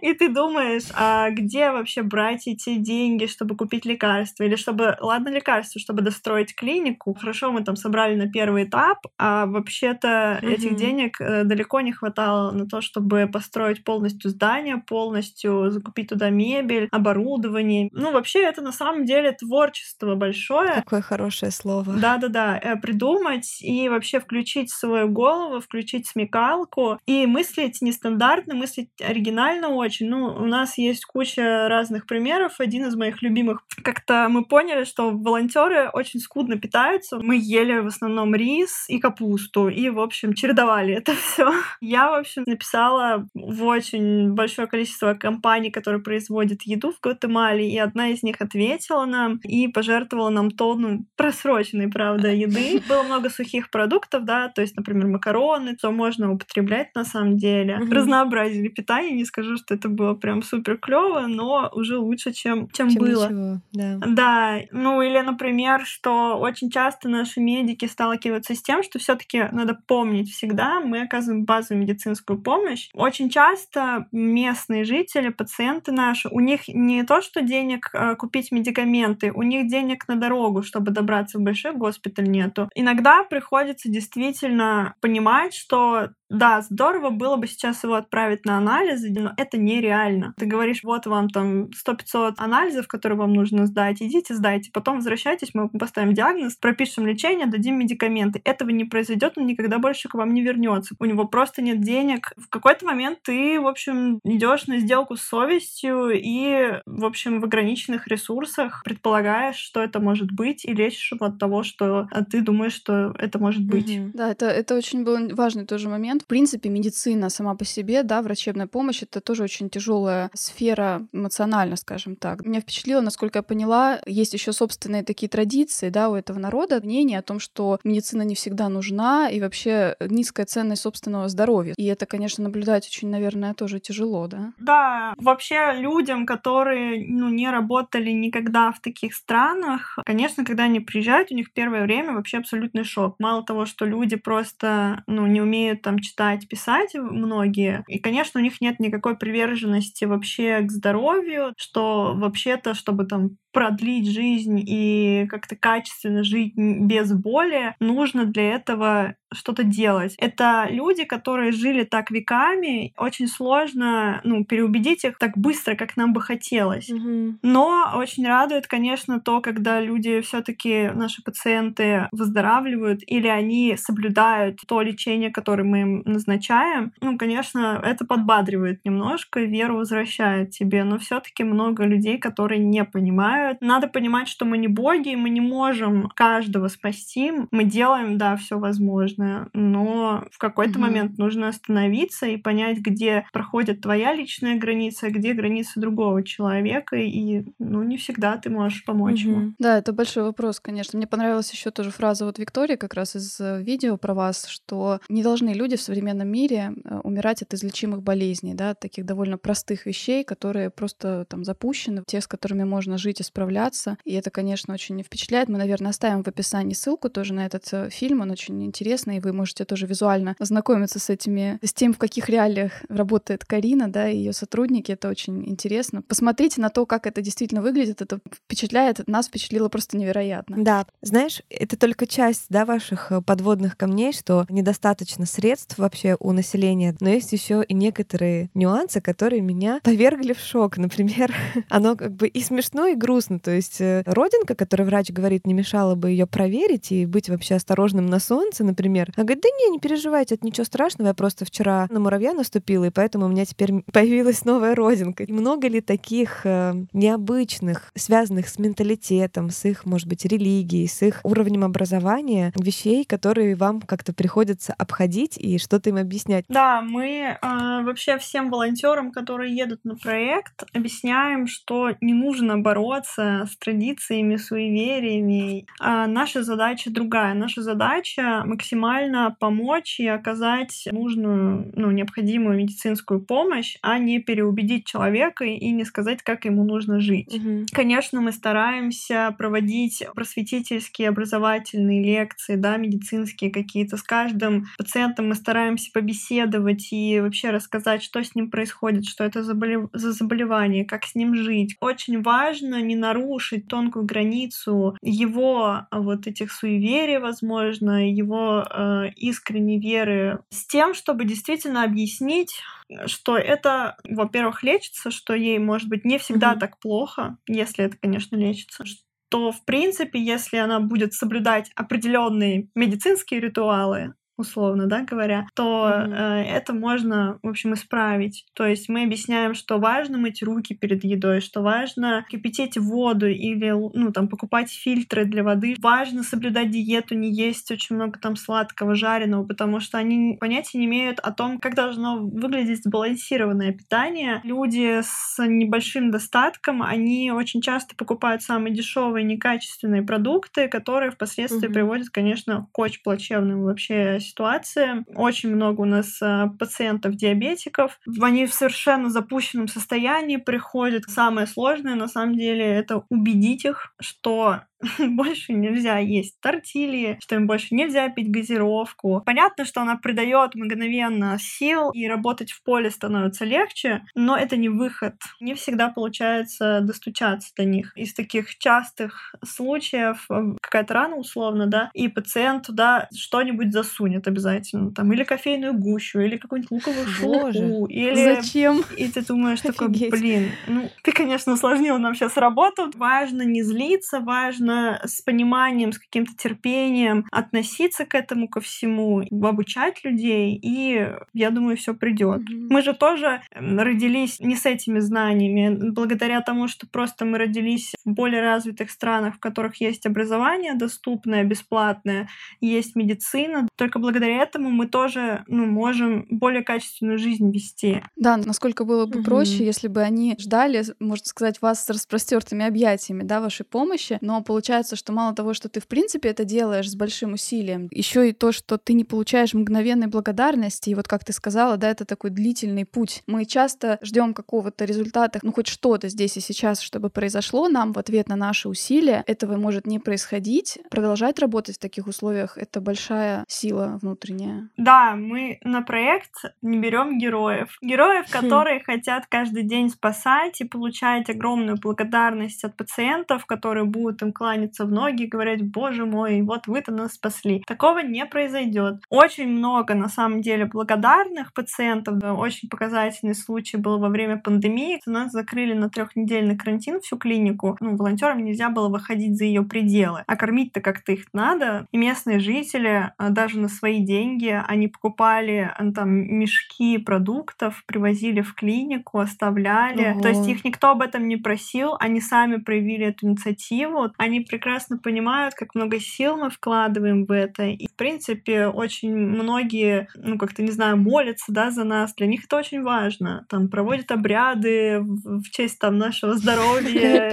[0.00, 4.44] И ты думаешь, а где вообще брать эти деньги, чтобы купить лекарства?
[4.44, 7.14] Или чтобы, ладно, лекарства, чтобы достроить клинику.
[7.14, 10.54] Хорошо, мы там собрали на первый этап, а вообще-то mm-hmm.
[10.54, 16.30] этих денег э, далеко не хватало на то, чтобы построить полностью здание, полностью закупить туда
[16.30, 17.88] мебель, оборудование.
[17.92, 20.74] Ну, вообще, это на самом деле творчество большое.
[20.74, 21.94] Какое хорошее слово.
[21.94, 22.58] Да-да-да.
[22.62, 29.68] Э, придумать и вообще включить свою голову, включить смекалку и мыслить нестандартно нестандартно, мыслить оригинально
[29.68, 30.08] очень.
[30.08, 32.54] Ну, у нас есть куча разных примеров.
[32.58, 33.62] Один из моих любимых.
[33.82, 37.18] Как-то мы поняли, что волонтеры очень скудно питаются.
[37.18, 39.68] Мы ели в основном рис и капусту.
[39.68, 41.52] И, в общем, чередовали это все.
[41.80, 47.78] Я, в общем, написала в очень большое количество компаний, которые производят еду в Гватемале, и
[47.78, 52.80] одна из них ответила нам и пожертвовала нам тонну просроченной, правда, еды.
[52.88, 57.74] Было много сухих продуктов, да, то есть, например, макароны, что можно употреблять на самом деле.
[57.74, 57.90] Mm-hmm.
[58.06, 62.90] Разнообразили питание, не скажу, что это было прям супер клево, но уже лучше, чем, чем,
[62.90, 63.24] чем было.
[63.24, 63.98] Ничего, да.
[64.06, 69.78] да, ну или, например, что очень часто наши медики сталкиваются с тем, что все-таки надо
[69.86, 72.88] помнить всегда, мы оказываем базовую медицинскую помощь.
[72.94, 79.32] Очень часто местные жители, пациенты наши, у них не то, что денег э, купить медикаменты,
[79.32, 82.68] у них денег на дорогу, чтобы добраться в большой госпиталь нету.
[82.74, 89.32] Иногда приходится действительно понимать, что да, здорово было бы сейчас его отправить на анализы, но
[89.36, 90.34] это нереально.
[90.36, 95.50] Ты говоришь, вот вам там 100-500 анализов, которые вам нужно сдать, идите сдайте, потом возвращайтесь,
[95.54, 98.40] мы поставим диагноз, пропишем лечение, дадим медикаменты.
[98.44, 100.94] Этого не произойдет, он никогда больше к вам не вернется.
[100.98, 102.32] У него просто нет денег.
[102.36, 107.44] В какой-то момент ты, в общем, идешь на сделку с совестью и, в общем, в
[107.44, 112.72] ограниченных ресурсах предполагаешь, что это может быть, и лечишь его от того, что ты думаешь,
[112.72, 113.88] что это может быть.
[113.88, 114.10] Mm-hmm.
[114.14, 116.22] Да, это, это очень был важный тоже момент, момент.
[116.22, 121.76] В принципе, медицина сама по себе, да, врачебная помощь— это тоже очень тяжелая сфера эмоционально,
[121.76, 122.44] скажем так.
[122.44, 127.18] Меня впечатлило, насколько я поняла, есть еще собственные такие традиции, да, у этого народа, мнение
[127.18, 131.74] о том, что медицина не всегда нужна и вообще низкая ценность собственного здоровья.
[131.76, 134.52] И это, конечно, наблюдать очень, наверное, тоже тяжело, да?
[134.58, 141.30] Да, вообще людям, которые, ну, не работали никогда в таких странах, конечно, когда они приезжают,
[141.30, 143.16] у них первое время вообще абсолютный шок.
[143.18, 147.84] Мало того, что люди просто, ну, не умеют там читать, писать многие.
[147.88, 154.10] И, конечно, у них нет никакой приверженности вообще к здоровью, что вообще-то, чтобы там продлить
[154.10, 160.14] жизнь и как-то качественно жить без боли, нужно для этого что-то делать.
[160.18, 166.12] Это люди, которые жили так веками, очень сложно ну, переубедить их так быстро, как нам
[166.12, 166.90] бы хотелось.
[166.90, 167.38] Mm-hmm.
[167.42, 174.80] Но очень радует, конечно, то, когда люди все-таки наши пациенты выздоравливают или они соблюдают то
[174.80, 176.92] лечение, которое мы им назначаем.
[177.00, 183.60] Ну, конечно, это подбадривает немножко, веру возвращает тебе, но все-таки много людей, которые не понимают.
[183.60, 187.32] Надо понимать, что мы не боги, мы не можем каждого спасти.
[187.50, 190.82] Мы делаем, да, все возможное важно, но в какой-то mm-hmm.
[190.82, 197.44] момент нужно остановиться и понять, где проходит твоя личная граница, где граница другого человека, и
[197.58, 199.30] ну не всегда ты можешь помочь mm-hmm.
[199.30, 199.52] ему.
[199.58, 200.96] Да, это большой вопрос, конечно.
[200.96, 205.00] Мне понравилась еще тоже фраза вот Виктории как раз из э, видео про вас, что
[205.08, 209.86] не должны люди в современном мире э, умирать от излечимых болезней, да, таких довольно простых
[209.86, 213.96] вещей, которые просто там запущены, те, с которыми можно жить и справляться.
[214.04, 215.48] И это, конечно, очень впечатляет.
[215.48, 219.20] Мы, наверное, оставим в описании ссылку тоже на этот э, фильм, он очень интересный и
[219.20, 224.08] вы можете тоже визуально ознакомиться с этими, с тем, в каких реалиях работает Карина, да,
[224.08, 224.92] и ее сотрудники.
[224.92, 226.02] Это очень интересно.
[226.02, 228.02] Посмотрите на то, как это действительно выглядит.
[228.02, 230.56] Это впечатляет, нас впечатлило просто невероятно.
[230.58, 236.32] Да, знаешь, это только часть, да, ваших э, подводных камней, что недостаточно средств вообще у
[236.32, 240.78] населения, но есть еще и некоторые нюансы, которые меня повергли в шок.
[240.78, 241.34] Например,
[241.68, 243.38] оно как бы и смешно, и грустно.
[243.38, 247.56] То есть э, родинка, которую врач говорит, не мешало бы ее проверить и быть вообще
[247.56, 249.12] осторожным на солнце, например, например.
[249.16, 252.84] Она говорит, да не, не переживайте, это ничего страшного, я просто вчера на муравья наступила,
[252.84, 255.24] и поэтому у меня теперь появилась новая родинка.
[255.24, 261.02] И много ли таких э, необычных, связанных с менталитетом, с их, может быть, религией, с
[261.02, 266.44] их уровнем образования, вещей, которые вам как-то приходится обходить и что-то им объяснять?
[266.48, 273.46] Да, мы э, вообще всем волонтерам, которые едут на проект, объясняем, что не нужно бороться
[273.50, 275.66] с традициями, суевериями.
[275.80, 277.34] А наша задача другая.
[277.34, 284.86] Наша задача максимально максимально помочь и оказать нужную, ну, необходимую медицинскую помощь, а не переубедить
[284.86, 287.34] человека и не сказать, как ему нужно жить.
[287.34, 287.66] Угу.
[287.72, 293.96] Конечно, мы стараемся проводить просветительские, образовательные лекции, да, медицинские какие-то.
[293.96, 299.42] С каждым пациентом мы стараемся побеседовать и вообще рассказать, что с ним происходит, что это
[299.42, 301.76] за заболевание, как с ним жить.
[301.80, 310.40] Очень важно не нарушить тонкую границу его вот этих суеверий, возможно, его э, искренней веры
[310.50, 312.60] с тем, чтобы действительно объяснить,
[313.06, 316.58] что это, во-первых, лечится, что ей, может быть, не всегда mm-hmm.
[316.58, 323.40] так плохо, если это, конечно, лечится, что, в принципе, если она будет соблюдать определенные медицинские
[323.40, 326.14] ритуалы, условно, да, говоря, то mm-hmm.
[326.14, 328.46] э, это можно, в общем, исправить.
[328.54, 333.70] То есть мы объясняем, что важно мыть руки перед едой, что важно кипятить воду или,
[333.70, 335.76] ну, там, покупать фильтры для воды.
[335.78, 340.86] Важно соблюдать диету, не есть очень много там сладкого, жареного, потому что они понятия не
[340.86, 344.40] имеют о том, как должно выглядеть сбалансированное питание.
[344.44, 351.72] Люди с небольшим достатком, они очень часто покупают самые дешевые, некачественные продукты, которые впоследствии mm-hmm.
[351.72, 355.06] приводят, конечно, к очень плачевным вообще ситуациям.
[355.14, 357.98] Очень много у нас а, пациентов-диабетиков.
[358.20, 361.04] Они в совершенно запущенном состоянии приходят.
[361.08, 364.60] Самое сложное, на самом деле, это убедить их, что
[364.98, 369.22] больше нельзя есть тортильи, что им больше нельзя пить газировку.
[369.24, 374.68] Понятно, что она придает мгновенно сил, и работать в поле становится легче, но это не
[374.68, 375.14] выход.
[375.40, 377.92] Не всегда получается достучаться до них.
[377.96, 384.92] Из таких частых случаев э, какая-то рана условно, да, и пациент туда что-нибудь засунет обязательно.
[384.92, 388.34] Там или кофейную гущу, или какую-нибудь луковую шелуху, или...
[388.36, 388.82] Зачем?
[388.96, 392.90] И ты думаешь такой, блин, ну, ты, конечно, усложнил нам сейчас работу.
[392.94, 399.22] Важно не злиться, важно нужно с пониманием, с каким-то терпением относиться к этому ко всему,
[399.42, 402.40] обучать людей, и я думаю, все придет.
[402.40, 402.66] Mm-hmm.
[402.70, 408.12] Мы же тоже родились не с этими знаниями, благодаря тому, что просто мы родились в
[408.12, 412.28] более развитых странах, в которых есть образование доступное, бесплатное,
[412.60, 413.68] есть медицина.
[413.76, 418.02] Только благодаря этому мы тоже ну, можем более качественную жизнь вести.
[418.16, 419.24] Да, насколько было бы mm-hmm.
[419.24, 424.42] проще, если бы они ждали, можно сказать, вас с распростертыми объятиями, да, вашей помощи, но
[424.42, 424.55] получается,
[424.96, 428.52] что мало того, что ты в принципе это делаешь с большим усилием, еще и то,
[428.52, 432.84] что ты не получаешь мгновенной благодарности, и вот как ты сказала, да, это такой длительный
[432.84, 433.22] путь.
[433.26, 437.98] Мы часто ждем какого-то результата, ну хоть что-то здесь и сейчас, чтобы произошло нам в
[437.98, 439.22] ответ на наши усилия.
[439.26, 440.78] Этого может не происходить.
[440.90, 444.68] Продолжать работать в таких условиях— это большая сила внутренняя.
[444.76, 447.76] Да, мы на проект не берем героев.
[447.82, 448.40] Героев, хм.
[448.40, 454.84] которые хотят каждый день спасать и получать огромную благодарность от пациентов, которые будут им кланяться
[454.86, 457.64] в ноги и говорить, боже мой, вот вы-то нас спасли.
[457.66, 459.02] Такого не произойдет.
[459.10, 462.22] Очень много, на самом деле, благодарных пациентов.
[462.38, 465.00] Очень показательный случай был во время пандемии.
[465.04, 467.76] У нас закрыли на трехнедельный карантин всю клинику.
[467.80, 470.22] Ну, волонтерам нельзя было выходить за ее пределы.
[470.28, 471.88] А кормить-то как-то их надо.
[471.90, 478.42] И местные жители а, даже на свои деньги, они покупали а, там мешки продуктов, привозили
[478.42, 480.12] в клинику, оставляли.
[480.12, 480.20] Ого.
[480.22, 484.12] То есть их никто об этом не просил, они сами проявили эту инициативу.
[484.18, 487.64] Они они прекрасно понимают, как много сил мы вкладываем в это.
[487.64, 492.14] И, в принципе, очень многие, ну, как-то, не знаю, молятся, да, за нас.
[492.14, 493.46] Для них это очень важно.
[493.48, 497.32] Там проводят обряды в честь там нашего здоровья.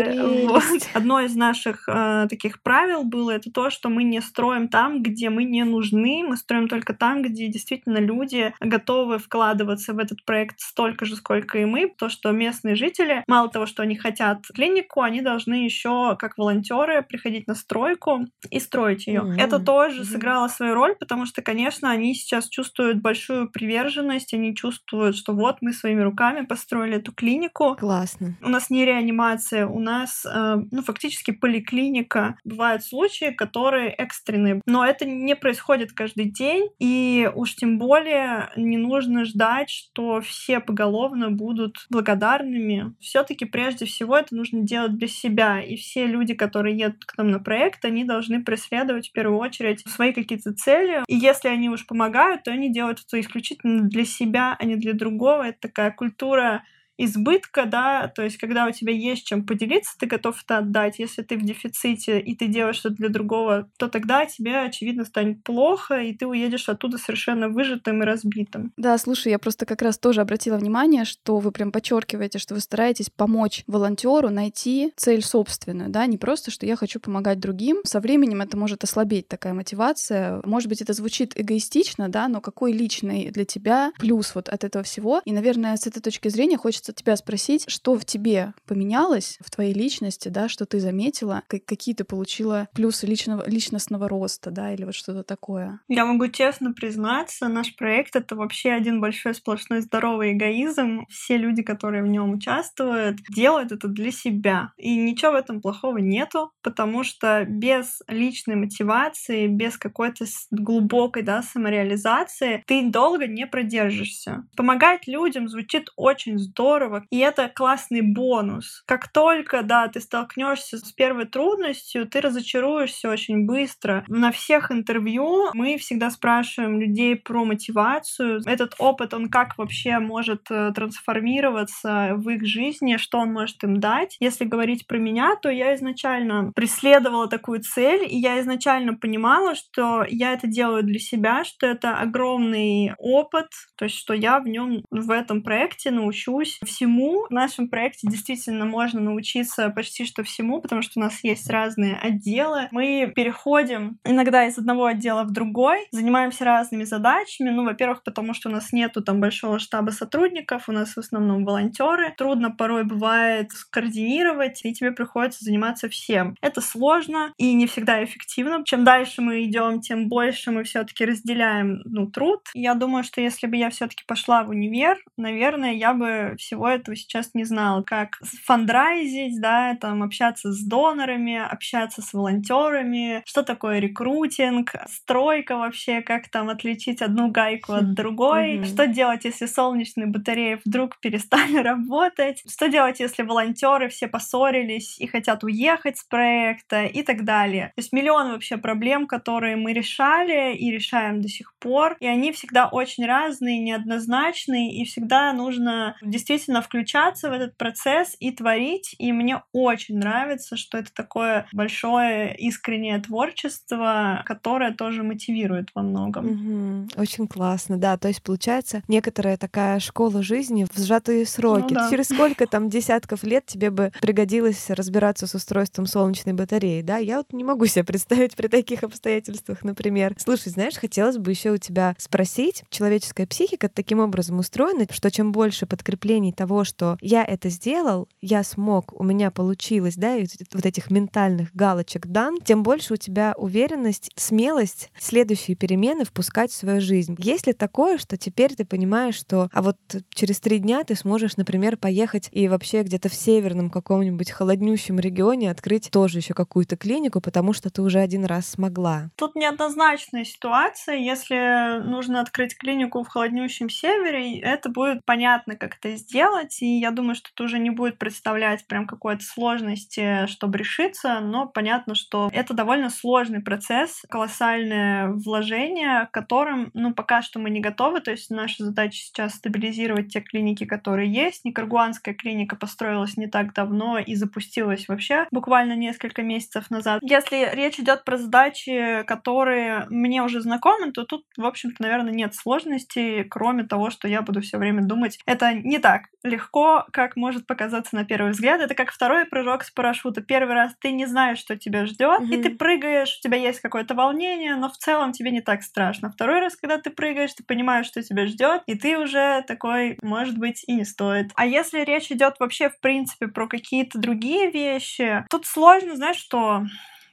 [0.94, 5.30] Одно из наших э, таких правил было это то, что мы не строим там, где
[5.30, 10.60] мы не нужны, мы строим только там, где действительно люди готовы вкладываться в этот проект
[10.60, 11.94] столько же, сколько и мы.
[11.98, 16.93] То, что местные жители, мало того, что они хотят клинику, они должны еще как волонтеры
[16.94, 19.22] волонтеры приходить на стройку и строить ее.
[19.22, 19.42] Mm-hmm.
[19.42, 20.06] Это тоже mm-hmm.
[20.06, 25.58] сыграло свою роль, потому что, конечно, они сейчас чувствуют большую приверженность, они чувствуют, что вот
[25.62, 27.76] мы своими руками построили эту клинику.
[27.76, 28.36] Классно.
[28.42, 32.36] У нас не реанимация, у нас, э, ну, фактически поликлиника.
[32.44, 38.78] Бывают случаи, которые экстренные, но это не происходит каждый день, и уж тем более не
[38.78, 42.94] нужно ждать, что все поголовно будут благодарными.
[43.00, 47.30] Все-таки прежде всего это нужно делать для себя, и все люди, которые едут к нам
[47.30, 51.04] на проект, они должны преследовать в первую очередь свои какие-то цели.
[51.08, 54.94] И если они уж помогают, то они делают это исключительно для себя, а не для
[54.94, 55.44] другого.
[55.44, 56.64] Это такая культура
[56.98, 61.00] избытка, да, то есть когда у тебя есть чем поделиться, ты готов это отдать.
[61.00, 65.44] Если ты в дефиците и ты делаешь что-то для другого, то тогда тебе, очевидно, станет
[65.44, 68.72] плохо, и ты уедешь оттуда совершенно выжатым и разбитым.
[68.78, 72.60] Да, слушай, я просто как раз тоже обратила внимание, что вы прям подчеркиваете, что вы
[72.60, 77.78] стараетесь помочь волонтеру найти цель собственную, да, не просто, что я хочу помогать другим.
[77.86, 80.42] Со временем это может ослабеть такая мотивация.
[80.44, 84.84] Может быть, это звучит эгоистично, да, но какой личный для тебя плюс вот от этого
[84.84, 85.22] всего?
[85.26, 89.50] И, наверное, с этой точки зрения хочется хочется тебя спросить, что в тебе поменялось, в
[89.50, 94.84] твоей личности, да, что ты заметила, какие ты получила плюсы личного, личностного роста, да, или
[94.84, 95.80] вот что-то такое?
[95.88, 101.06] Я могу честно признаться, наш проект— это вообще один большой сплошной здоровый эгоизм.
[101.10, 104.74] Все люди, которые в нем участвуют, делают это для себя.
[104.78, 111.44] И ничего в этом плохого нету, потому что без личной мотивации, без какой-то глубокой да,
[111.44, 114.44] самореализации ты долго не продержишься.
[114.58, 117.04] Помогать людям звучит очень здорово, здорово.
[117.12, 118.84] И это классный бонус.
[118.88, 124.04] Как только, да, ты столкнешься с первой трудностью, ты разочаруешься очень быстро.
[124.08, 128.42] На всех интервью мы всегда спрашиваем людей про мотивацию.
[128.46, 133.80] Этот опыт, он как вообще может э, трансформироваться в их жизни, что он может им
[133.80, 134.18] дать.
[134.20, 140.06] Если говорить про меня, то я изначально преследовала такую цель, и я изначально понимала, что
[140.08, 144.84] я это делаю для себя, что это огромный опыт, то есть что я в нем
[144.90, 147.26] в этом проекте научусь всему.
[147.30, 151.96] В нашем проекте действительно можно научиться почти что всему, потому что у нас есть разные
[151.96, 152.68] отделы.
[152.72, 157.50] Мы переходим иногда из одного отдела в другой, занимаемся разными задачами.
[157.50, 161.46] Ну, во-первых, потому что у нас нету там большого штаба сотрудников, у нас в основном
[161.46, 162.14] волонтеры.
[162.18, 166.36] Трудно порой бывает скоординировать, и тебе приходится заниматься всем.
[166.42, 168.64] Это сложно и не всегда эффективно.
[168.66, 172.42] Чем дальше мы идем, тем больше мы все-таки разделяем ну, труд.
[172.54, 176.96] Я думаю, что если бы я все-таки пошла в универ, наверное, я бы всего этого
[176.96, 177.82] сейчас не знала.
[177.82, 186.02] Как фандрайзить, да, там общаться с донорами, общаться с волонтерами, что такое рекрутинг, стройка вообще,
[186.02, 192.44] как там отличить одну гайку от другой, что делать, если солнечные батареи вдруг перестали работать,
[192.48, 197.68] что делать, если волонтеры все поссорились и хотят уехать с проекта и так далее.
[197.76, 202.32] То есть миллион вообще проблем, которые мы решали и решаем до сих пор, и они
[202.32, 209.12] всегда очень разные, неоднозначные, и всегда нужно действительно включаться в этот процесс и творить, и
[209.12, 216.26] мне очень нравится, что это такое большое искреннее творчество, которое тоже мотивирует во многом.
[216.26, 217.02] Угу.
[217.02, 217.98] Очень классно, да.
[217.98, 221.74] То есть получается некоторая такая школа жизни в сжатые сроки.
[221.74, 221.90] Ну, да.
[221.90, 226.98] Через сколько там десятков лет тебе бы пригодилось разбираться с устройством солнечной батареи, да?
[226.98, 230.16] Я вот не могу себе представить при таких обстоятельствах, например.
[230.18, 235.32] Слушай, знаешь, хотелось бы еще у тебя спросить, человеческая психика таким образом устроена, что чем
[235.32, 240.66] больше подкреплений того, что я это сделал, я смог, у меня получилось, да, и вот
[240.66, 246.82] этих ментальных галочек дан, тем больше у тебя уверенность, смелость следующие перемены впускать в свою
[246.82, 247.16] жизнь.
[247.20, 249.78] Есть ли такое, что теперь ты понимаешь, что а вот
[250.14, 255.52] через три дня ты сможешь, например, поехать и вообще где-то в северном каком-нибудь холоднющем регионе
[255.52, 259.10] открыть тоже еще какую-то клинику, потому что ты уже один раз смогла?
[259.16, 260.96] Тут неоднозначная ситуация.
[260.96, 266.23] Если нужно открыть клинику в холоднющем севере, это будет понятно, как это сделать,
[266.62, 271.48] и я думаю, что это уже не будет представлять прям какой-то сложности, чтобы решиться, но
[271.48, 278.02] понятно, что это довольно сложный процесс, колоссальное вложение, которым, ну, пока что мы не готовы,
[278.02, 281.46] то есть наша задача сейчас стабилизировать те клиники, которые есть.
[281.46, 287.00] Никарагуанская клиника построилась не так давно и запустилась вообще буквально несколько месяцев назад.
[287.02, 292.36] Если речь идет про задачи, которые мне уже знакомы, то тут, в общем-то, наверное, нет
[292.36, 297.46] сложностей, кроме того, что я буду все время думать, это не так легко, как может
[297.46, 298.62] показаться на первый взгляд.
[298.62, 300.22] Это как второй прыжок с парашюта.
[300.22, 302.34] Первый раз ты не знаешь, что тебя ждет, mm-hmm.
[302.34, 306.12] и ты прыгаешь, у тебя есть какое-то волнение, но в целом тебе не так страшно.
[306.12, 310.38] Второй раз, когда ты прыгаешь, ты понимаешь, что тебя ждет, и ты уже такой, может
[310.38, 311.32] быть, и не стоит.
[311.36, 316.64] А если речь идет вообще, в принципе, про какие-то другие вещи, тут сложно, знаешь, что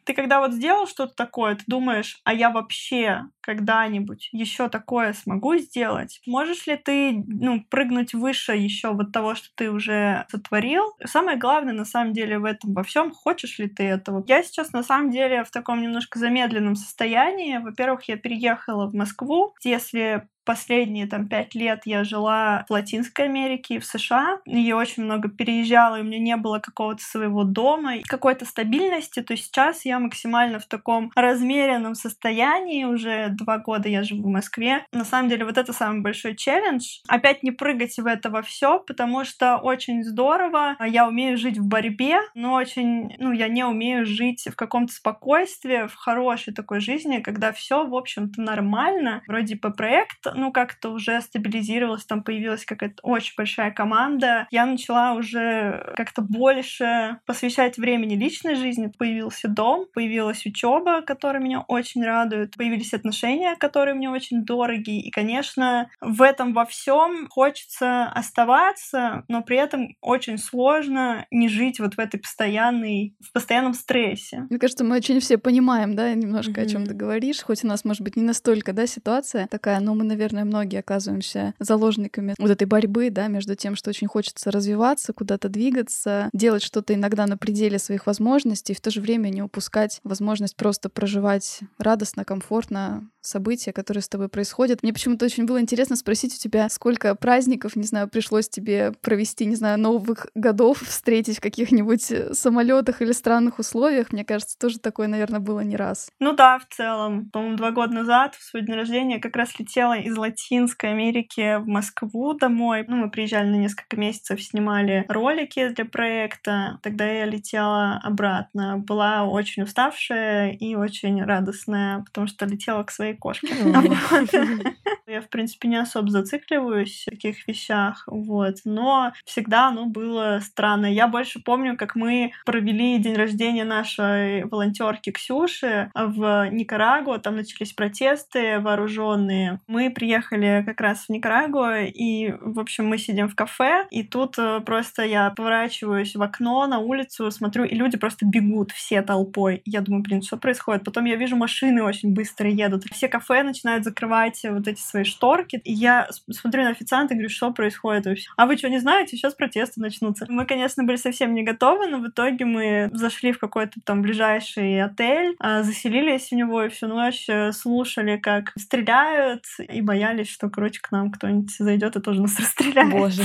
[0.05, 5.57] ты когда вот сделал что-то такое, ты думаешь, а я вообще когда-нибудь еще такое смогу
[5.57, 6.21] сделать?
[6.27, 10.85] Можешь ли ты ну, прыгнуть выше еще вот того, что ты уже сотворил?
[11.05, 14.25] Самое главное на самом деле в этом во всем, хочешь ли ты этого?
[14.27, 17.59] Я сейчас на самом деле в таком немножко замедленном состоянии.
[17.59, 19.55] Во-первых, я переехала в Москву.
[19.63, 24.39] Если последние там пять лет я жила в Латинской Америке и в США.
[24.47, 29.23] И я очень много переезжала, и у меня не было какого-то своего дома, какой-то стабильности.
[29.23, 32.85] То сейчас я максимально в таком размеренном состоянии.
[32.85, 34.85] Уже два года я живу в Москве.
[34.93, 37.01] На самом деле вот это самый большой челлендж.
[37.09, 40.77] Опять не прыгать в это во все, потому что очень здорово.
[40.85, 45.87] Я умею жить в борьбе, но очень, ну, я не умею жить в каком-то спокойствии,
[45.87, 49.23] в хорошей такой жизни, когда все, в общем-то, нормально.
[49.27, 54.47] Вроде по проекту ну, как-то уже стабилизировалась, там появилась какая-то очень большая команда.
[54.51, 58.93] Я начала уже как-то больше посвящать времени личной жизни.
[58.99, 65.01] Появился дом, появилась учеба, которая меня очень радует, появились отношения, которые мне очень дороги.
[65.01, 71.81] И, конечно, в этом во всем хочется оставаться, но при этом очень сложно не жить
[71.81, 74.47] вот в этой постоянной, в постоянном стрессе.
[74.51, 76.65] Мне кажется, мы очень все понимаем, да, немножко mm-hmm.
[76.65, 79.95] о чем ты говоришь, хоть у нас, может быть, не настолько, да, ситуация такая, но
[79.95, 84.51] мы, наверное, наверное, многие оказываемся заложниками вот этой борьбы, да, между тем, что очень хочется
[84.51, 89.31] развиваться, куда-то двигаться, делать что-то иногда на пределе своих возможностей, и в то же время
[89.31, 94.83] не упускать возможность просто проживать радостно, комфортно, события, которые с тобой происходят.
[94.83, 99.45] Мне почему-то очень было интересно спросить у тебя, сколько праздников, не знаю, пришлось тебе провести,
[99.47, 104.13] не знаю, новых годов, встретить в каких-нибудь э, самолетах или странных условиях.
[104.13, 106.11] Мне кажется, тоже такое, наверное, было не раз.
[106.19, 107.31] Ну да, в целом.
[107.31, 111.67] По-моему, два года назад, в свой день рождения, как раз летела из Латинской Америки в
[111.67, 112.85] Москву домой.
[112.87, 116.79] Ну, мы приезжали на несколько месяцев, снимали ролики для проекта.
[116.83, 118.79] Тогда я летела обратно.
[118.79, 123.49] Была очень уставшая и очень радостная, потому что летела к своей кошке.
[125.07, 128.57] Я, в принципе, не особо зацикливаюсь в таких вещах, вот.
[128.65, 130.87] Но всегда оно было странно.
[130.87, 137.19] Я больше помню, как мы провели день рождения нашей волонтерки Ксюши в Никарагуа.
[137.19, 139.61] Там начались протесты вооруженные.
[139.67, 144.39] Мы приехали как раз в Никарагуа, и, в общем, мы сидим в кафе, и тут
[144.39, 149.63] э, просто я поворачиваюсь в окно на улицу, смотрю, и люди просто бегут все толпой.
[149.65, 150.85] Я думаю, блин, что происходит?
[150.85, 152.85] Потом я вижу машины очень быстро едут.
[153.01, 155.63] Все кафе начинают закрывать вот эти свои шторки.
[155.65, 158.29] И я смотрю на официанта и говорю, что происходит вообще?
[158.37, 159.17] А вы что, не знаете?
[159.17, 160.27] Сейчас протесты начнутся.
[160.29, 164.83] Мы, конечно, были совсем не готовы, но в итоге мы зашли в какой-то там ближайший
[164.83, 170.51] отель, а, заселились в него и всю ночь э, слушали, как стреляют, и боялись, что,
[170.51, 172.91] короче, к нам кто-нибудь зайдет и тоже нас расстреляет.
[172.91, 173.23] Боже.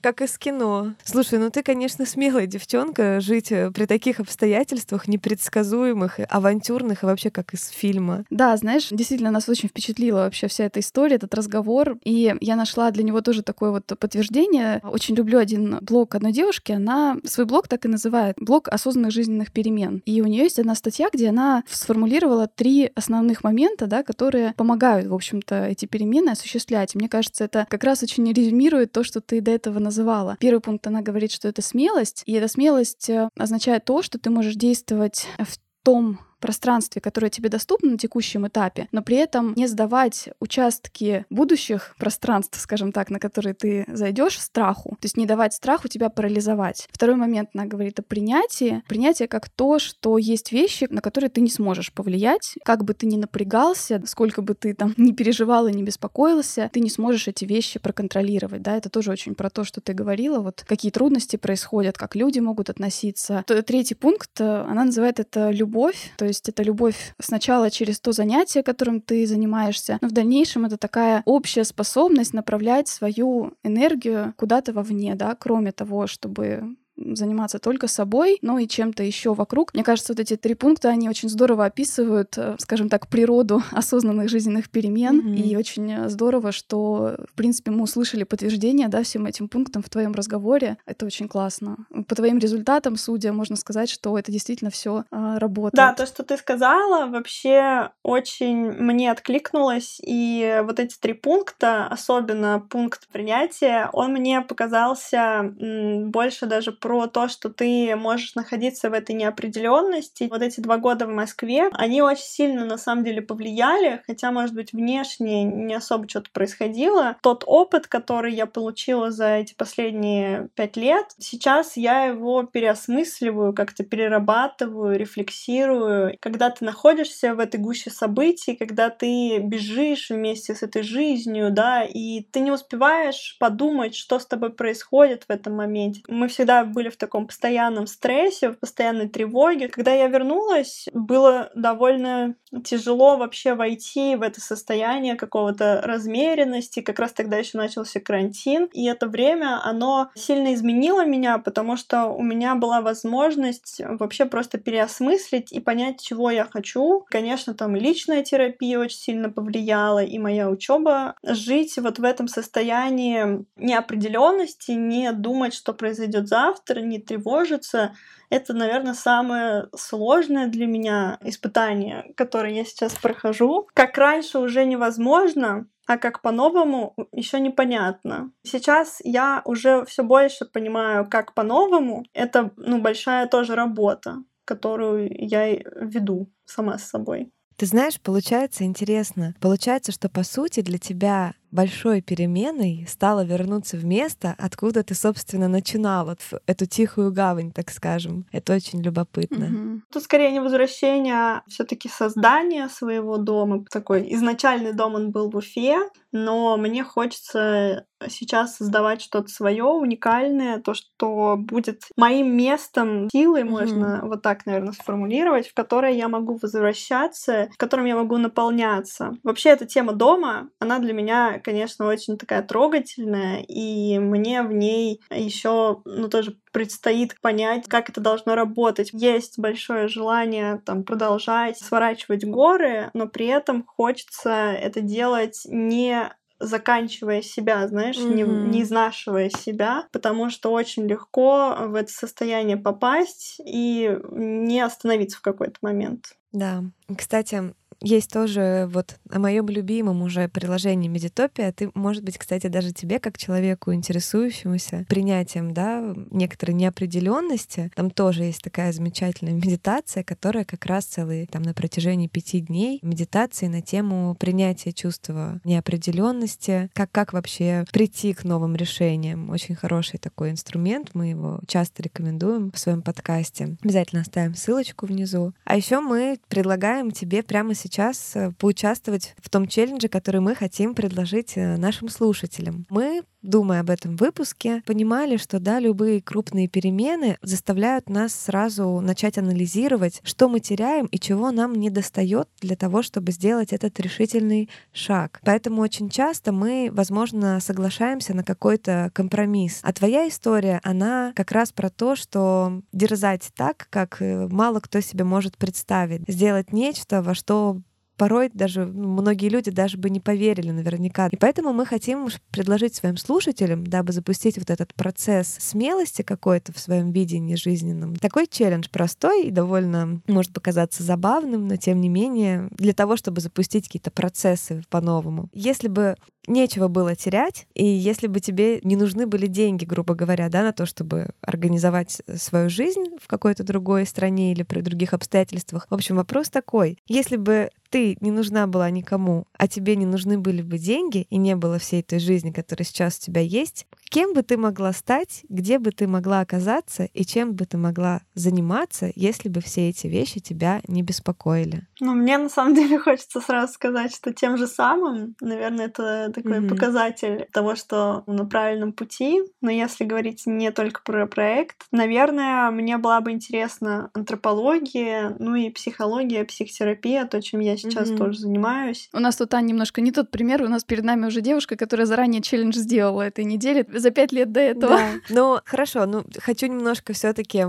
[0.00, 0.94] Как из кино.
[1.04, 7.30] Слушай, ну ты, конечно, смелая девчонка жить э, при таких обстоятельствах непредсказуемых, авантюрных и вообще
[7.30, 8.24] как из фильма.
[8.30, 11.98] Да, знаешь, действительно нас очень впечатлила вообще вся эта история, этот разговор.
[12.04, 14.80] И я нашла для него тоже такое вот подтверждение.
[14.84, 16.72] Очень люблю один блог одной девушки.
[16.72, 18.36] Она свой блог так и называет.
[18.38, 20.02] Блог осознанных жизненных перемен.
[20.04, 25.08] И у нее есть одна статья, где она сформулировала три основных момента, да, которые помогают,
[25.08, 26.94] в общем-то, эти перемены осуществлять.
[26.94, 30.36] И мне кажется, это как раз очень резюмирует то, что ты до этого называла.
[30.40, 32.22] Первый пункт, она говорит, что это смелость.
[32.26, 37.48] И эта смелость э, означает то, что ты можешь действовать в том пространстве, которое тебе
[37.48, 43.18] доступно на текущем этапе, но при этом не сдавать участки будущих пространств, скажем так, на
[43.18, 44.90] которые ты зайдешь, страху.
[45.00, 46.88] То есть не давать страху тебя парализовать.
[46.90, 48.82] Второй момент, она говорит о принятии.
[48.88, 52.54] Принятие как то, что есть вещи, на которые ты не сможешь повлиять.
[52.64, 56.80] Как бы ты ни напрягался, сколько бы ты там не переживал и не беспокоился, ты
[56.80, 58.62] не сможешь эти вещи проконтролировать.
[58.62, 58.76] Да?
[58.76, 62.70] Это тоже очень про то, что ты говорила, вот какие трудности происходят, как люди могут
[62.70, 63.44] относиться.
[63.66, 66.12] Третий пункт, э, она называет это любовь.
[66.16, 70.76] То есть это любовь сначала через то занятие, которым ты занимаешься, но в дальнейшем это
[70.76, 78.38] такая общая способность направлять свою энергию куда-то вовне, да, кроме того, чтобы заниматься только собой,
[78.42, 79.72] но и чем-то еще вокруг.
[79.74, 84.28] Мне кажется, вот эти три пункта, они очень здорово описывают, э, скажем так, природу осознанных
[84.28, 85.20] жизненных перемен.
[85.20, 85.42] Mm-hmm.
[85.42, 89.88] И очень э, здорово, что, в принципе, мы услышали подтверждение, да, всем этим пунктам в
[89.88, 90.78] твоем разговоре.
[90.86, 91.86] Это очень классно.
[92.08, 95.74] По твоим результатам, судя, можно сказать, что это действительно все а, работает.
[95.74, 100.00] Да, то, что ты сказала, вообще очень мне откликнулось.
[100.04, 107.28] И вот эти три пункта, особенно пункт принятия, он мне показался больше даже про то,
[107.28, 110.26] что ты можешь находиться в этой неопределенности.
[110.30, 114.54] Вот эти два года в Москве, они очень сильно на самом деле повлияли, хотя, может
[114.54, 117.18] быть, внешне не особо что-то происходило.
[117.22, 123.84] Тот опыт, который я получила за эти последние пять лет, сейчас я его переосмысливаю, как-то
[123.84, 126.16] перерабатываю, рефлексирую.
[126.20, 131.82] Когда ты находишься в этой гуще событий, когда ты бежишь вместе с этой жизнью, да,
[131.82, 136.00] и ты не успеваешь подумать, что с тобой происходит в этом моменте.
[136.08, 139.66] Мы всегда были в таком постоянном стрессе, в постоянной тревоге.
[139.66, 146.78] Когда я вернулась, было довольно тяжело вообще войти в это состояние какого-то размеренности.
[146.80, 148.66] Как раз тогда еще начался карантин.
[148.72, 154.58] И это время, оно сильно изменило меня, потому что у меня была возможность вообще просто
[154.58, 157.04] переосмыслить и понять, чего я хочу.
[157.10, 161.16] Конечно, там личная терапия очень сильно повлияла, и моя учеба.
[161.24, 167.94] Жить вот в этом состоянии неопределенности, не думать, что произойдет завтра, завтра, не тревожиться.
[168.30, 173.68] Это, наверное, самое сложное для меня испытание, которое я сейчас прохожу.
[173.74, 178.30] Как раньше уже невозможно, а как по-новому еще непонятно.
[178.42, 182.04] Сейчас я уже все больше понимаю, как по-новому.
[182.12, 187.32] Это ну, большая тоже работа, которую я веду сама с собой.
[187.56, 189.34] Ты знаешь, получается интересно.
[189.40, 195.48] Получается, что по сути для тебя большой переменой стало вернуться в место, откуда ты, собственно,
[195.48, 198.26] начинала эту тихую гавань, так скажем.
[198.32, 199.46] Это очень любопытно.
[199.46, 199.82] Угу.
[199.92, 203.64] Тут скорее не возвращение, а все-таки создание своего дома.
[203.70, 210.60] Такой изначальный дом он был в Уфе, но мне хочется сейчас создавать что-то свое уникальное,
[210.60, 213.44] то, что будет моим местом силы, mm-hmm.
[213.44, 219.14] можно вот так, наверное, сформулировать, в которое я могу возвращаться, в котором я могу наполняться.
[219.24, 225.00] Вообще эта тема дома, она для меня, конечно, очень такая трогательная, и мне в ней
[225.10, 228.90] еще, ну, тоже предстоит понять, как это должно работать.
[228.92, 236.10] Есть большое желание там продолжать сворачивать горы, но при этом хочется это делать не
[236.40, 238.14] заканчивая себя, знаешь, mm-hmm.
[238.14, 245.18] не, не изнашивая себя, потому что очень легко в это состояние попасть и не остановиться
[245.18, 246.16] в какой-то момент.
[246.32, 246.62] Да.
[246.96, 251.52] Кстати, есть тоже вот о моем любимом уже приложении Медитопия.
[251.52, 258.24] Ты, может быть, кстати, даже тебе, как человеку, интересующемуся принятием, да, некоторой неопределенности, там тоже
[258.24, 263.62] есть такая замечательная медитация, которая как раз целый там на протяжении пяти дней медитации на
[263.62, 269.30] тему принятия чувства неопределенности, как как вообще прийти к новым решениям.
[269.30, 273.56] Очень хороший такой инструмент, мы его часто рекомендуем в своем подкасте.
[273.62, 275.32] Обязательно оставим ссылочку внизу.
[275.44, 280.34] А еще мы предлагаем тебе прямо сейчас сейчас э, поучаствовать в том челлендже, который мы
[280.34, 282.66] хотим предложить э, нашим слушателям.
[282.70, 289.18] Мы думая об этом выпуске, понимали, что да, любые крупные перемены заставляют нас сразу начать
[289.18, 294.48] анализировать, что мы теряем и чего нам не достает для того, чтобы сделать этот решительный
[294.72, 295.20] шаг.
[295.24, 299.60] Поэтому очень часто мы, возможно, соглашаемся на какой-то компромисс.
[299.62, 304.80] А твоя история, она как раз про то, что дерзать так, как э, мало кто
[304.80, 307.57] себе может представить, сделать нечто, во что
[307.98, 311.08] порой даже ну, многие люди даже бы не поверили наверняка.
[311.08, 316.58] И поэтому мы хотим предложить своим слушателям, дабы запустить вот этот процесс смелости какой-то в
[316.58, 317.96] своем видении жизненном.
[317.96, 323.20] Такой челлендж простой и довольно может показаться забавным, но тем не менее для того, чтобы
[323.20, 325.28] запустить какие-то процессы по-новому.
[325.34, 325.96] Если бы
[326.28, 330.52] нечего было терять, и если бы тебе не нужны были деньги, грубо говоря, да, на
[330.52, 335.66] то, чтобы организовать свою жизнь в какой-то другой стране или при других обстоятельствах.
[335.68, 336.78] В общем, вопрос такой.
[336.86, 341.16] Если бы ты не нужна была никому, а тебе не нужны были бы деньги, и
[341.16, 345.24] не было всей той жизни, которая сейчас у тебя есть, кем бы ты могла стать,
[345.28, 349.86] где бы ты могла оказаться и чем бы ты могла заниматься, если бы все эти
[349.86, 351.66] вещи тебя не беспокоили?
[351.80, 356.38] Ну, мне на самом деле хочется сразу сказать, что тем же самым, наверное, это такой
[356.38, 356.48] mm-hmm.
[356.48, 359.20] показатель того, что на правильном пути.
[359.40, 365.50] Но если говорить не только про проект, наверное, мне была бы интересна антропология, ну и
[365.50, 367.96] психология, психотерапия, то, чем я сейчас mm-hmm.
[367.96, 368.88] тоже занимаюсь.
[368.92, 370.42] У нас тут, Аня, немножко не тот пример.
[370.42, 374.32] У нас перед нами уже девушка, которая заранее челлендж сделала этой неделе за пять лет
[374.32, 374.76] до этого.
[374.76, 374.92] Да.
[375.08, 377.44] Ну, хорошо, ну, хочу немножко все таки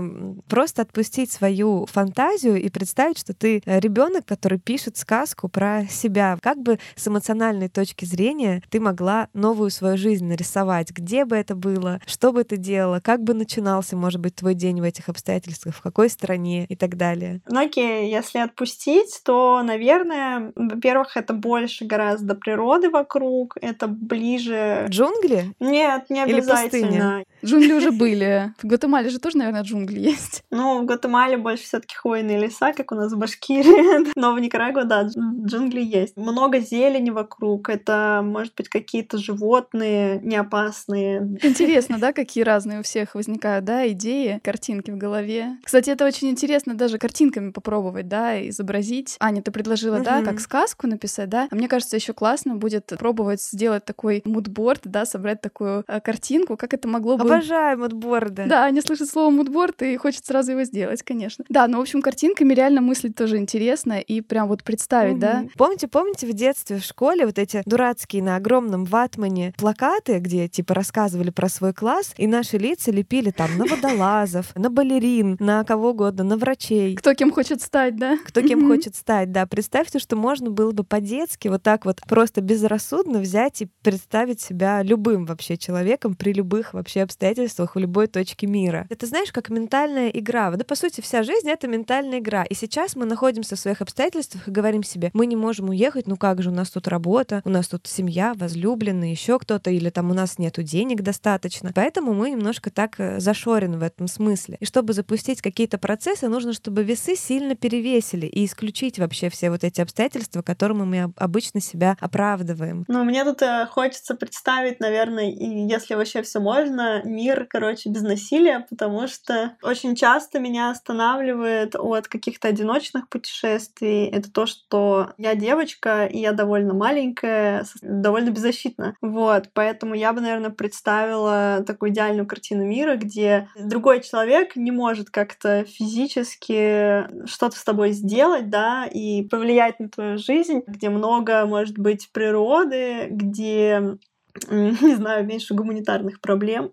[0.48, 6.38] просто отпустить свою фантазию и представить, что ты ребенок, который пишет сказку про себя.
[6.42, 10.90] Как бы с эмоциональной точки зрения ты могла новую свою жизнь нарисовать?
[10.90, 12.00] Где бы это было?
[12.06, 13.00] Что бы ты делала?
[13.00, 15.74] Как бы начинался, может быть, твой день в этих обстоятельствах?
[15.74, 16.66] В какой стране?
[16.68, 17.40] И так далее.
[17.48, 24.86] Ну окей, если отпустить, то, наверное, во-первых, это больше гораздо природы вокруг, это ближе...
[24.88, 25.54] Джунгли?
[25.60, 27.24] Нет, не обязательно.
[27.44, 28.52] Джунгли уже были.
[28.62, 30.42] В Гватемале же тоже, наверное, джунгли есть.
[30.50, 34.12] Ну, в Гватемале больше все таки хвойные леса, как у нас в Башкирии.
[34.16, 36.16] Но в Никарагуа, да, джунгли есть.
[36.16, 37.68] Много зелени вокруг.
[37.68, 41.36] Это, может быть, какие-то животные неопасные.
[41.42, 45.56] Интересно, да, какие разные у всех возникают, да, идеи, картинки в голове.
[45.64, 49.16] Кстати, это очень интересно даже картинками попробовать, да, изобразить.
[49.20, 50.04] Аня, ты предложила, угу.
[50.04, 51.48] да, как сказку написать, да?
[51.50, 56.56] А мне кажется, еще классно будет пробовать сделать такой мудборд, да, собрать такую э, картинку,
[56.56, 57.24] как это могло бы...
[57.24, 58.46] Обожаю мудборды.
[58.46, 61.44] Да, они слышат слово мудборд и хочет сразу его сделать, конечно.
[61.48, 65.20] Да, но, в общем, картинками реально мыслить тоже интересно и прям вот представить, угу.
[65.20, 65.44] да?
[65.56, 70.74] Помните, помните в детстве в школе вот эти дурацкие на огромном ватмане плакаты, где типа
[70.74, 75.90] рассказывали про свой класс, и наши лица лепили там на водолазов, на балерин, на кого
[75.90, 76.96] угодно, на врачей.
[76.96, 78.18] Кто кем хочет стать, да?
[78.24, 79.46] Кто кем хочет стать, да.
[79.46, 84.82] Представьте, что можно было бы по-детски вот так вот просто безрассудно взять и представить себя
[84.82, 88.86] любым вообще человеком, человеком при любых вообще обстоятельствах в любой точке мира.
[88.90, 90.50] Это знаешь, как ментальная игра.
[90.50, 92.44] Да, по сути, вся жизнь— это ментальная игра.
[92.44, 96.16] И сейчас мы находимся в своих обстоятельствах и говорим себе, мы не можем уехать, ну
[96.16, 100.10] как же, у нас тут работа, у нас тут семья, возлюбленный, еще кто-то, или там
[100.10, 101.70] у нас нету денег достаточно.
[101.74, 104.56] Поэтому мы немножко так э, зашорены в этом смысле.
[104.60, 109.64] И чтобы запустить какие-то процессы, нужно, чтобы весы сильно перевесили и исключить вообще все вот
[109.64, 112.84] эти обстоятельства, которыми мы обычно себя оправдываем.
[112.88, 118.02] Ну, мне тут э, хочется представить, наверное, и если вообще все можно, мир, короче, без
[118.02, 124.06] насилия, потому что очень часто меня останавливает от каких-то одиночных путешествий.
[124.06, 128.96] Это то, что я девочка, и я довольно маленькая, довольно беззащитна.
[129.00, 135.10] Вот, поэтому я бы, наверное, представила такую идеальную картину мира, где другой человек не может
[135.10, 141.78] как-то физически что-то с тобой сделать, да, и повлиять на твою жизнь, где много, может
[141.78, 143.98] быть, природы, где
[144.50, 146.70] не знаю, меньше гуманитарных проблем.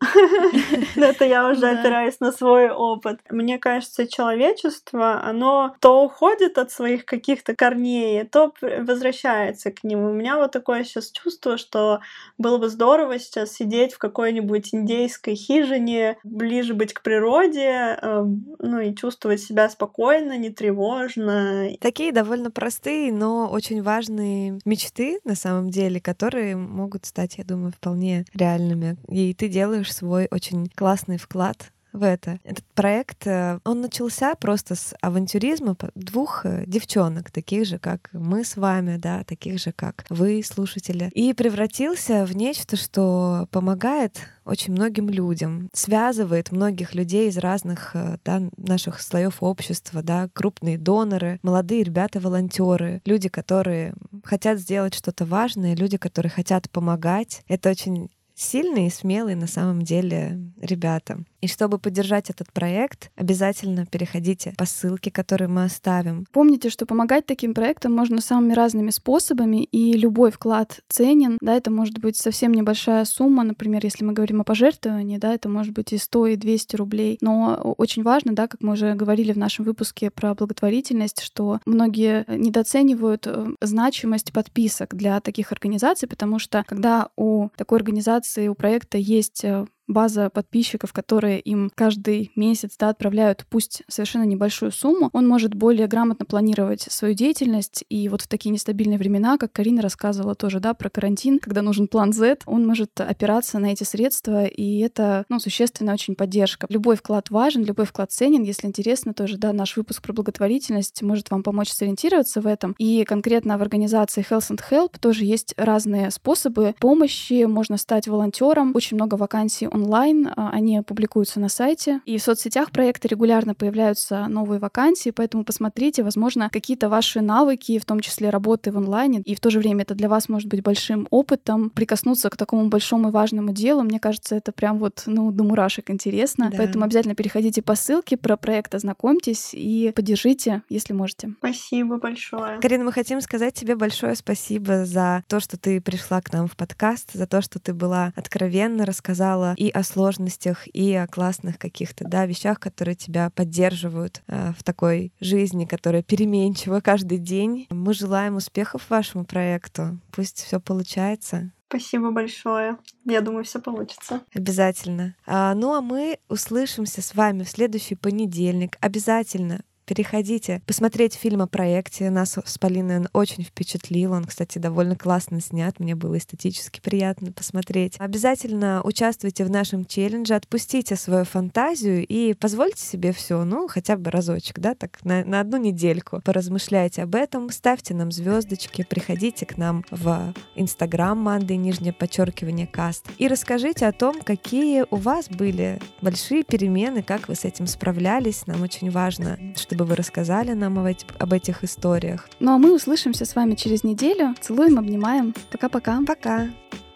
[0.96, 3.20] Это я уже опираюсь на свой опыт.
[3.30, 10.00] Мне кажется, человечество, оно то уходит от своих каких-то корней, то возвращается к ним.
[10.00, 12.00] У меня вот такое сейчас чувство, что
[12.38, 18.80] было бы здорово сейчас сидеть в какой-нибудь индейской хижине, ближе быть к природе, эм, ну
[18.80, 21.70] и чувствовать себя спокойно, не тревожно.
[21.80, 27.57] Такие довольно простые, но очень важные мечты, на самом деле, которые могут стать, я думаю,
[27.76, 28.98] вполне реальными.
[29.10, 32.40] И ты делаешь свой очень классный вклад в это.
[32.44, 38.44] Этот проект, э, он начался просто с авантюризма двух э, девчонок, таких же, как мы
[38.44, 44.74] с вами, да, таких же, как вы, слушатели, и превратился в нечто, что помогает очень
[44.74, 51.40] многим людям, связывает многих людей из разных э, да, наших слоев общества, да, крупные доноры,
[51.44, 53.94] молодые ребята-волонтеры, люди, которые
[54.24, 57.44] хотят сделать что-то важное, люди, которые хотят помогать.
[57.48, 61.24] Это очень сильные и смелые на самом деле ребята.
[61.42, 66.26] И чтобы поддержать этот проект, обязательно переходите по ссылке, которую мы оставим.
[66.32, 71.38] Помните, что помогать таким проектам можно самыми разными способами, и любой вклад ценен.
[71.42, 75.50] Да, это может быть совсем небольшая сумма, например, если мы говорим о пожертвовании, да, это
[75.50, 77.18] может быть и 100, и 200 рублей.
[77.22, 82.26] Но очень важно, да, как мы уже говорили в нашем выпуске про благотворительность, что многие
[82.28, 88.98] недооценивают э, значимость подписок для таких организаций, потому что когда у такой организации, у проекта
[88.98, 95.28] есть э, база подписчиков, которые им каждый месяц да, отправляют пусть совершенно небольшую сумму, он
[95.28, 97.84] может более грамотно планировать свою деятельность.
[97.90, 101.88] И вот в такие нестабильные времена, как Карина рассказывала тоже да, про карантин, когда нужен
[101.88, 106.68] план Z, он может опираться на эти средства, и это ну, существенная очень поддержка.
[106.70, 108.44] Любой вклад важен, любой вклад ценен.
[108.44, 112.76] Если интересно, тоже да, наш выпуск про благотворительность может вам помочь сориентироваться в этом.
[112.78, 117.46] И конкретно в организации Health and Help тоже есть разные способы помощи.
[117.46, 118.72] Можно стать волонтером.
[118.76, 124.28] Очень много вакансий онлайн, а, они публикуются на сайте, и в соцсетях проекта регулярно появляются
[124.28, 129.36] новые вакансии, поэтому посмотрите, возможно, какие-то ваши навыки, в том числе работы в онлайне, и
[129.36, 133.10] в то же время это для вас может быть большим опытом прикоснуться к такому большому
[133.10, 133.84] и важному делу.
[133.84, 136.50] Мне кажется, это прям вот, ну, до мурашек интересно.
[136.52, 136.58] Да.
[136.58, 141.34] Поэтому обязательно переходите по ссылке про проект, ознакомьтесь и поддержите, если можете.
[141.40, 142.60] Спасибо большое.
[142.60, 146.56] Карина, мы хотим сказать тебе большое спасибо за то, что ты пришла к нам в
[146.56, 152.06] подкаст, за то, что ты была откровенна, рассказала и о сложностях, и о классных каких-то
[152.06, 157.68] да, вещах, которые тебя поддерживают э, в такой жизни, которая переменчива каждый день.
[157.70, 160.00] Мы желаем успехов вашему проекту.
[160.12, 161.52] Пусть все получается.
[161.70, 162.78] Спасибо большое.
[163.04, 164.22] Я думаю, все получится.
[164.34, 165.16] Обязательно.
[165.26, 168.78] А, ну а мы услышимся с вами в следующий понедельник.
[168.80, 172.10] Обязательно переходите посмотреть фильм о проекте.
[172.10, 174.12] Нас с Полиной он очень впечатлил.
[174.12, 175.80] Он, кстати, довольно классно снят.
[175.80, 177.96] Мне было эстетически приятно посмотреть.
[177.98, 184.12] Обязательно участвуйте в нашем челлендже, отпустите свою фантазию и позвольте себе все, ну, хотя бы
[184.12, 186.22] разочек, да, так на, на одну недельку.
[186.24, 193.06] Поразмышляйте об этом, ставьте нам звездочки, приходите к нам в Инстаграм Манды, нижнее подчеркивание каст,
[193.18, 198.46] и расскажите о том, какие у вас были большие перемены, как вы с этим справлялись.
[198.48, 200.88] Нам очень важно, чтобы бы вы рассказали нам об,
[201.20, 202.28] об этих историях.
[202.40, 204.36] Ну а мы услышимся с вами через неделю.
[204.42, 205.34] Целуем, обнимаем.
[205.52, 206.00] Пока-пока.
[206.06, 206.46] Пока.
[206.46, 206.48] -пока.
[206.72, 206.87] Пока.